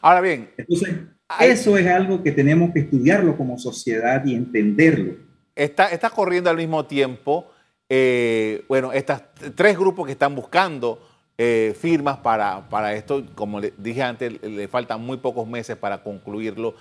Ahora 0.03 0.21
bien, 0.21 0.51
entonces 0.55 0.97
eso 1.39 1.79
es 1.79 1.87
algo 1.87 2.21
que 2.21 2.31
tenemos 2.31 2.71
que 2.73 2.81
estudiarlo 2.81 3.35
como 3.35 3.57
sociedad 3.57 4.23
y 4.23 4.35
entenderlo. 4.35 5.22
Está, 5.55 6.09
corriendo 6.09 6.49
al 6.49 6.57
mismo 6.57 6.85
tiempo, 6.85 7.51
eh, 7.87 8.65
bueno, 8.67 8.91
estos 8.91 9.21
tres 9.55 9.77
grupos 9.77 10.07
que 10.07 10.13
están 10.13 10.33
buscando 10.35 10.99
eh, 11.37 11.75
firmas 11.79 12.17
para, 12.17 12.67
para 12.69 12.93
esto. 12.93 13.23
Como 13.35 13.59
le 13.59 13.73
dije 13.77 14.01
antes, 14.01 14.41
le 14.41 14.67
faltan 14.67 15.01
muy 15.01 15.17
pocos 15.17 15.47
meses 15.47 15.77
para 15.77 16.01
concluirlo. 16.01 16.75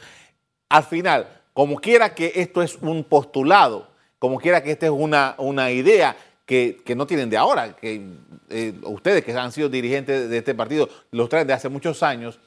Al 0.69 0.85
final, 0.85 1.27
como 1.53 1.77
quiera 1.77 2.15
que 2.15 2.33
esto 2.37 2.63
es 2.63 2.77
un 2.77 3.05
postulado, 3.05 3.89
como 4.19 4.39
quiera 4.39 4.63
que 4.63 4.71
esta 4.71 4.87
es 4.87 4.93
una, 4.93 5.35
una 5.39 5.71
idea 5.71 6.17
que, 6.47 6.81
que, 6.85 6.95
no 6.95 7.07
tienen 7.07 7.29
de 7.29 7.37
ahora, 7.37 7.77
que 7.77 8.03
eh, 8.49 8.75
ustedes 8.85 9.25
que 9.25 9.33
han 9.33 9.53
sido 9.53 9.69
dirigentes 9.69 10.31
de 10.31 10.39
este 10.39 10.55
partido 10.55 10.89
los 11.11 11.29
traen 11.29 11.47
de 11.47 11.53
hace 11.53 11.69
muchos 11.69 12.03
años, 12.03 12.41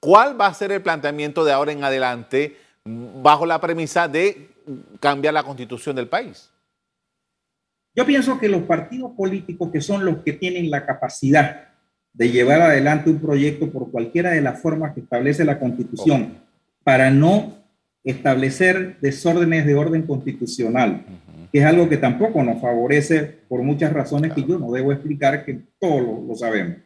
¿cuál 0.00 0.38
va 0.38 0.46
a 0.46 0.54
ser 0.54 0.70
el 0.72 0.82
planteamiento 0.82 1.44
de 1.44 1.52
ahora 1.52 1.72
en 1.72 1.82
adelante 1.82 2.58
bajo 2.84 3.46
la 3.46 3.60
premisa 3.60 4.08
de 4.08 4.51
cambiar 5.00 5.34
la 5.34 5.42
constitución 5.42 5.96
del 5.96 6.08
país? 6.08 6.50
Yo 7.94 8.06
pienso 8.06 8.38
que 8.38 8.48
los 8.48 8.62
partidos 8.62 9.12
políticos 9.12 9.70
que 9.70 9.80
son 9.80 10.04
los 10.04 10.18
que 10.18 10.32
tienen 10.32 10.70
la 10.70 10.86
capacidad 10.86 11.68
de 12.14 12.30
llevar 12.30 12.62
adelante 12.62 13.10
un 13.10 13.20
proyecto 13.20 13.70
por 13.70 13.90
cualquiera 13.90 14.30
de 14.30 14.40
las 14.40 14.60
formas 14.60 14.94
que 14.94 15.00
establece 15.00 15.44
la 15.44 15.58
constitución 15.58 16.38
para 16.84 17.10
no 17.10 17.62
establecer 18.04 18.98
desórdenes 19.00 19.66
de 19.66 19.74
orden 19.74 20.02
constitucional, 20.02 21.04
que 21.52 21.58
es 21.58 21.64
algo 21.64 21.88
que 21.88 21.96
tampoco 21.96 22.42
nos 22.42 22.60
favorece 22.60 23.22
por 23.48 23.62
muchas 23.62 23.92
razones 23.92 24.32
que 24.32 24.42
yo 24.42 24.58
no 24.58 24.72
debo 24.72 24.92
explicar, 24.92 25.44
que 25.44 25.60
todos 25.78 26.26
lo, 26.26 26.34
sabemos. 26.34 26.78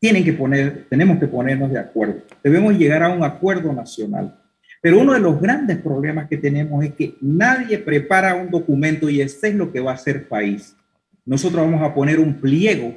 Tienen 0.00 0.24
que 0.24 0.32
poner, 0.32 0.86
tenemos 0.88 1.18
que 1.18 1.26
ponernos 1.26 1.70
de 1.70 1.78
acuerdo. 1.78 2.22
Debemos 2.42 2.74
llegar 2.74 3.02
a 3.02 3.10
un 3.10 3.24
acuerdo 3.24 3.72
nacional. 3.72 4.40
Pero 4.84 5.00
uno 5.00 5.14
de 5.14 5.20
los 5.20 5.40
grandes 5.40 5.78
problemas 5.78 6.28
que 6.28 6.36
tenemos 6.36 6.84
es 6.84 6.92
que 6.92 7.14
nadie 7.22 7.78
prepara 7.78 8.34
un 8.34 8.50
documento 8.50 9.08
y 9.08 9.22
este 9.22 9.48
es 9.48 9.54
lo 9.54 9.72
que 9.72 9.80
va 9.80 9.92
a 9.92 9.96
ser 9.96 10.28
país. 10.28 10.76
Nosotros 11.24 11.64
vamos 11.64 11.80
a 11.80 11.94
poner 11.94 12.20
un 12.20 12.34
pliego 12.34 12.94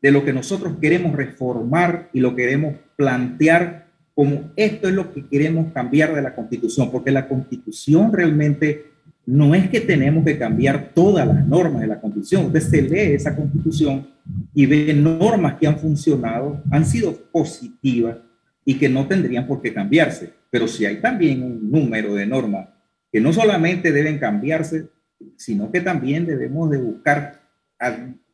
de 0.00 0.10
lo 0.10 0.24
que 0.24 0.32
nosotros 0.32 0.78
queremos 0.80 1.14
reformar 1.14 2.08
y 2.14 2.20
lo 2.20 2.34
queremos 2.34 2.76
plantear 2.96 3.86
como 4.14 4.50
esto 4.56 4.88
es 4.88 4.94
lo 4.94 5.12
que 5.12 5.26
queremos 5.26 5.74
cambiar 5.74 6.14
de 6.14 6.22
la 6.22 6.34
constitución, 6.34 6.90
porque 6.90 7.10
la 7.10 7.28
constitución 7.28 8.14
realmente 8.14 8.86
no 9.26 9.54
es 9.54 9.68
que 9.68 9.82
tenemos 9.82 10.24
que 10.24 10.38
cambiar 10.38 10.92
todas 10.94 11.28
las 11.28 11.46
normas 11.46 11.82
de 11.82 11.88
la 11.88 12.00
constitución. 12.00 12.46
Usted 12.46 12.60
se 12.60 12.80
lee 12.80 13.12
esa 13.12 13.36
constitución 13.36 14.06
y 14.54 14.64
ve 14.64 14.94
normas 14.94 15.56
que 15.60 15.66
han 15.66 15.78
funcionado, 15.78 16.62
han 16.70 16.86
sido 16.86 17.14
positivas 17.30 18.16
y 18.64 18.78
que 18.78 18.88
no 18.88 19.06
tendrían 19.06 19.46
por 19.46 19.60
qué 19.60 19.74
cambiarse. 19.74 20.35
Pero 20.56 20.68
si 20.68 20.86
hay 20.86 21.02
también 21.02 21.42
un 21.42 21.70
número 21.70 22.14
de 22.14 22.24
normas 22.24 22.70
que 23.12 23.20
no 23.20 23.30
solamente 23.30 23.92
deben 23.92 24.18
cambiarse, 24.18 24.88
sino 25.36 25.70
que 25.70 25.82
también 25.82 26.24
debemos 26.24 26.70
de 26.70 26.78
buscar 26.78 27.42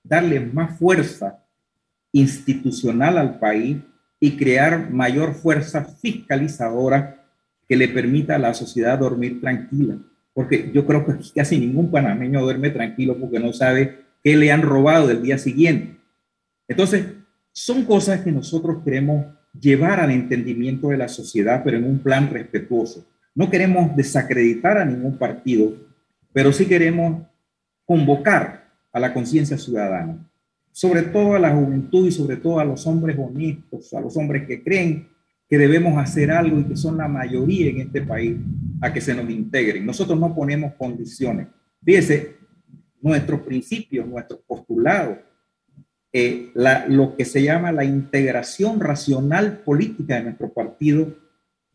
darle 0.04 0.38
más 0.38 0.78
fuerza 0.78 1.44
institucional 2.12 3.18
al 3.18 3.40
país 3.40 3.78
y 4.20 4.36
crear 4.36 4.88
mayor 4.92 5.34
fuerza 5.34 5.84
fiscalizadora 5.84 7.26
que 7.68 7.74
le 7.74 7.88
permita 7.88 8.36
a 8.36 8.38
la 8.38 8.54
sociedad 8.54 9.00
dormir 9.00 9.40
tranquila. 9.40 9.98
Porque 10.32 10.70
yo 10.72 10.86
creo 10.86 11.04
que 11.04 11.14
casi 11.34 11.58
ningún 11.58 11.90
panameño 11.90 12.40
duerme 12.40 12.70
tranquilo 12.70 13.18
porque 13.18 13.40
no 13.40 13.52
sabe 13.52 13.98
qué 14.22 14.36
le 14.36 14.52
han 14.52 14.62
robado 14.62 15.10
el 15.10 15.22
día 15.22 15.38
siguiente. 15.38 15.98
Entonces, 16.68 17.04
son 17.50 17.84
cosas 17.84 18.20
que 18.20 18.30
nosotros 18.30 18.84
queremos 18.84 19.26
llevar 19.58 20.00
al 20.00 20.10
entendimiento 20.10 20.88
de 20.88 20.96
la 20.96 21.08
sociedad, 21.08 21.62
pero 21.64 21.76
en 21.76 21.84
un 21.84 21.98
plan 21.98 22.30
respetuoso. 22.30 23.06
No 23.34 23.50
queremos 23.50 23.94
desacreditar 23.96 24.78
a 24.78 24.84
ningún 24.84 25.16
partido, 25.16 25.74
pero 26.32 26.52
sí 26.52 26.66
queremos 26.66 27.22
convocar 27.84 28.70
a 28.92 29.00
la 29.00 29.12
conciencia 29.12 29.56
ciudadana, 29.56 30.18
sobre 30.70 31.02
todo 31.02 31.34
a 31.34 31.38
la 31.38 31.54
juventud 31.54 32.06
y 32.06 32.12
sobre 32.12 32.36
todo 32.36 32.60
a 32.60 32.64
los 32.64 32.86
hombres 32.86 33.16
honestos, 33.18 33.92
a 33.94 34.00
los 34.00 34.16
hombres 34.16 34.46
que 34.46 34.62
creen 34.62 35.08
que 35.48 35.58
debemos 35.58 35.98
hacer 35.98 36.30
algo 36.30 36.58
y 36.60 36.64
que 36.64 36.76
son 36.76 36.96
la 36.96 37.08
mayoría 37.08 37.70
en 37.70 37.80
este 37.80 38.02
país, 38.02 38.36
a 38.80 38.92
que 38.92 39.00
se 39.00 39.14
nos 39.14 39.28
integren. 39.28 39.84
Nosotros 39.84 40.18
no 40.18 40.34
ponemos 40.34 40.72
condiciones. 40.74 41.48
Fíjese, 41.84 42.36
nuestros 43.02 43.40
principios, 43.40 44.06
nuestros 44.06 44.40
postulados, 44.46 45.18
eh, 46.12 46.50
lo 46.54 47.16
que 47.16 47.24
se 47.24 47.42
llama 47.42 47.72
la 47.72 47.84
integración 47.84 48.80
racional 48.80 49.58
política 49.58 50.16
de 50.16 50.24
nuestro 50.24 50.52
partido 50.52 51.14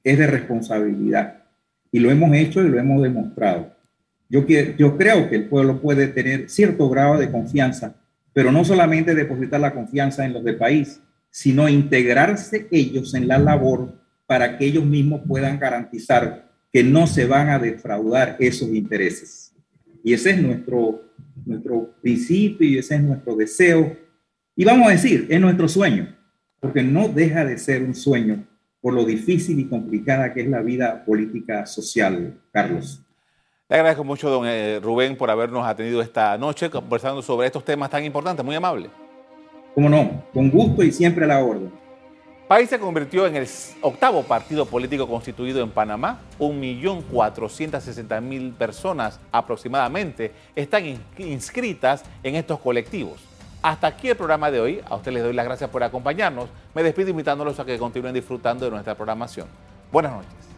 es 0.03 0.17
de 0.17 0.27
responsabilidad. 0.27 1.43
Y 1.91 1.99
lo 1.99 2.11
hemos 2.11 2.35
hecho 2.35 2.63
y 2.63 2.69
lo 2.69 2.77
hemos 2.79 3.01
demostrado. 3.01 3.75
Yo, 4.29 4.45
yo 4.45 4.97
creo 4.97 5.29
que 5.29 5.37
el 5.37 5.45
pueblo 5.47 5.81
puede 5.81 6.07
tener 6.07 6.49
cierto 6.49 6.89
grado 6.89 7.17
de 7.17 7.31
confianza, 7.31 7.95
pero 8.33 8.51
no 8.51 8.63
solamente 8.63 9.15
depositar 9.15 9.59
la 9.59 9.73
confianza 9.73 10.25
en 10.25 10.33
los 10.33 10.43
del 10.43 10.57
país, 10.57 11.01
sino 11.31 11.67
integrarse 11.67 12.67
ellos 12.71 13.13
en 13.15 13.27
la 13.27 13.39
labor 13.39 13.93
para 14.27 14.57
que 14.57 14.65
ellos 14.65 14.85
mismos 14.85 15.21
puedan 15.27 15.57
garantizar 15.57 16.47
que 16.71 16.83
no 16.83 17.07
se 17.07 17.25
van 17.25 17.49
a 17.49 17.57
defraudar 17.57 18.35
esos 18.39 18.69
intereses. 18.69 19.53
Y 20.03 20.13
ese 20.13 20.31
es 20.31 20.41
nuestro, 20.41 21.01
nuestro 21.45 21.95
principio 22.01 22.67
y 22.67 22.77
ese 22.77 22.95
es 22.95 23.01
nuestro 23.01 23.35
deseo 23.35 23.97
y 24.57 24.65
vamos 24.65 24.87
a 24.87 24.91
decir, 24.91 25.27
es 25.29 25.39
nuestro 25.39 25.69
sueño, 25.69 26.17
porque 26.59 26.81
no 26.81 27.07
deja 27.07 27.45
de 27.45 27.59
ser 27.59 27.83
un 27.83 27.93
sueño 27.93 28.43
por 28.81 28.95
lo 28.95 29.05
difícil 29.05 29.59
y 29.59 29.69
complicada 29.69 30.33
que 30.33 30.41
es 30.41 30.47
la 30.47 30.61
vida 30.61 31.05
política 31.05 31.67
social, 31.67 32.41
Carlos. 32.51 33.03
Le 33.69 33.75
agradezco 33.75 34.03
mucho, 34.03 34.31
don 34.31 34.47
eh, 34.47 34.79
Rubén, 34.81 35.15
por 35.15 35.29
habernos 35.29 35.63
atendido 35.63 36.01
esta 36.01 36.35
noche 36.39 36.71
conversando 36.71 37.21
sobre 37.21 37.45
estos 37.45 37.63
temas 37.63 37.91
tan 37.91 38.03
importantes. 38.03 38.43
Muy 38.43 38.55
amable. 38.55 38.89
Cómo 39.75 39.89
no, 39.89 40.23
con 40.33 40.49
gusto 40.49 40.81
y 40.81 40.91
siempre 40.91 41.25
a 41.25 41.27
la 41.27 41.43
orden. 41.43 41.71
país 42.47 42.67
se 42.67 42.79
convirtió 42.79 43.27
en 43.27 43.35
el 43.35 43.47
octavo 43.81 44.23
partido 44.23 44.65
político 44.65 45.07
constituido 45.07 45.61
en 45.61 45.69
Panamá. 45.69 46.21
1.460.000 46.39 48.53
personas 48.53 49.19
aproximadamente 49.31 50.31
están 50.55 50.97
inscritas 51.19 52.03
en 52.23 52.35
estos 52.35 52.59
colectivos. 52.59 53.36
Hasta 53.61 53.87
aquí 53.87 54.09
el 54.09 54.15
programa 54.15 54.51
de 54.51 54.59
hoy. 54.59 54.81
A 54.85 54.95
ustedes 54.95 55.15
les 55.15 55.23
doy 55.23 55.33
las 55.33 55.45
gracias 55.45 55.69
por 55.69 55.83
acompañarnos. 55.83 56.49
Me 56.73 56.83
despido 56.83 57.09
invitándolos 57.09 57.59
a 57.59 57.65
que 57.65 57.77
continúen 57.77 58.13
disfrutando 58.13 58.65
de 58.65 58.71
nuestra 58.71 58.95
programación. 58.95 59.47
Buenas 59.91 60.13
noches. 60.13 60.56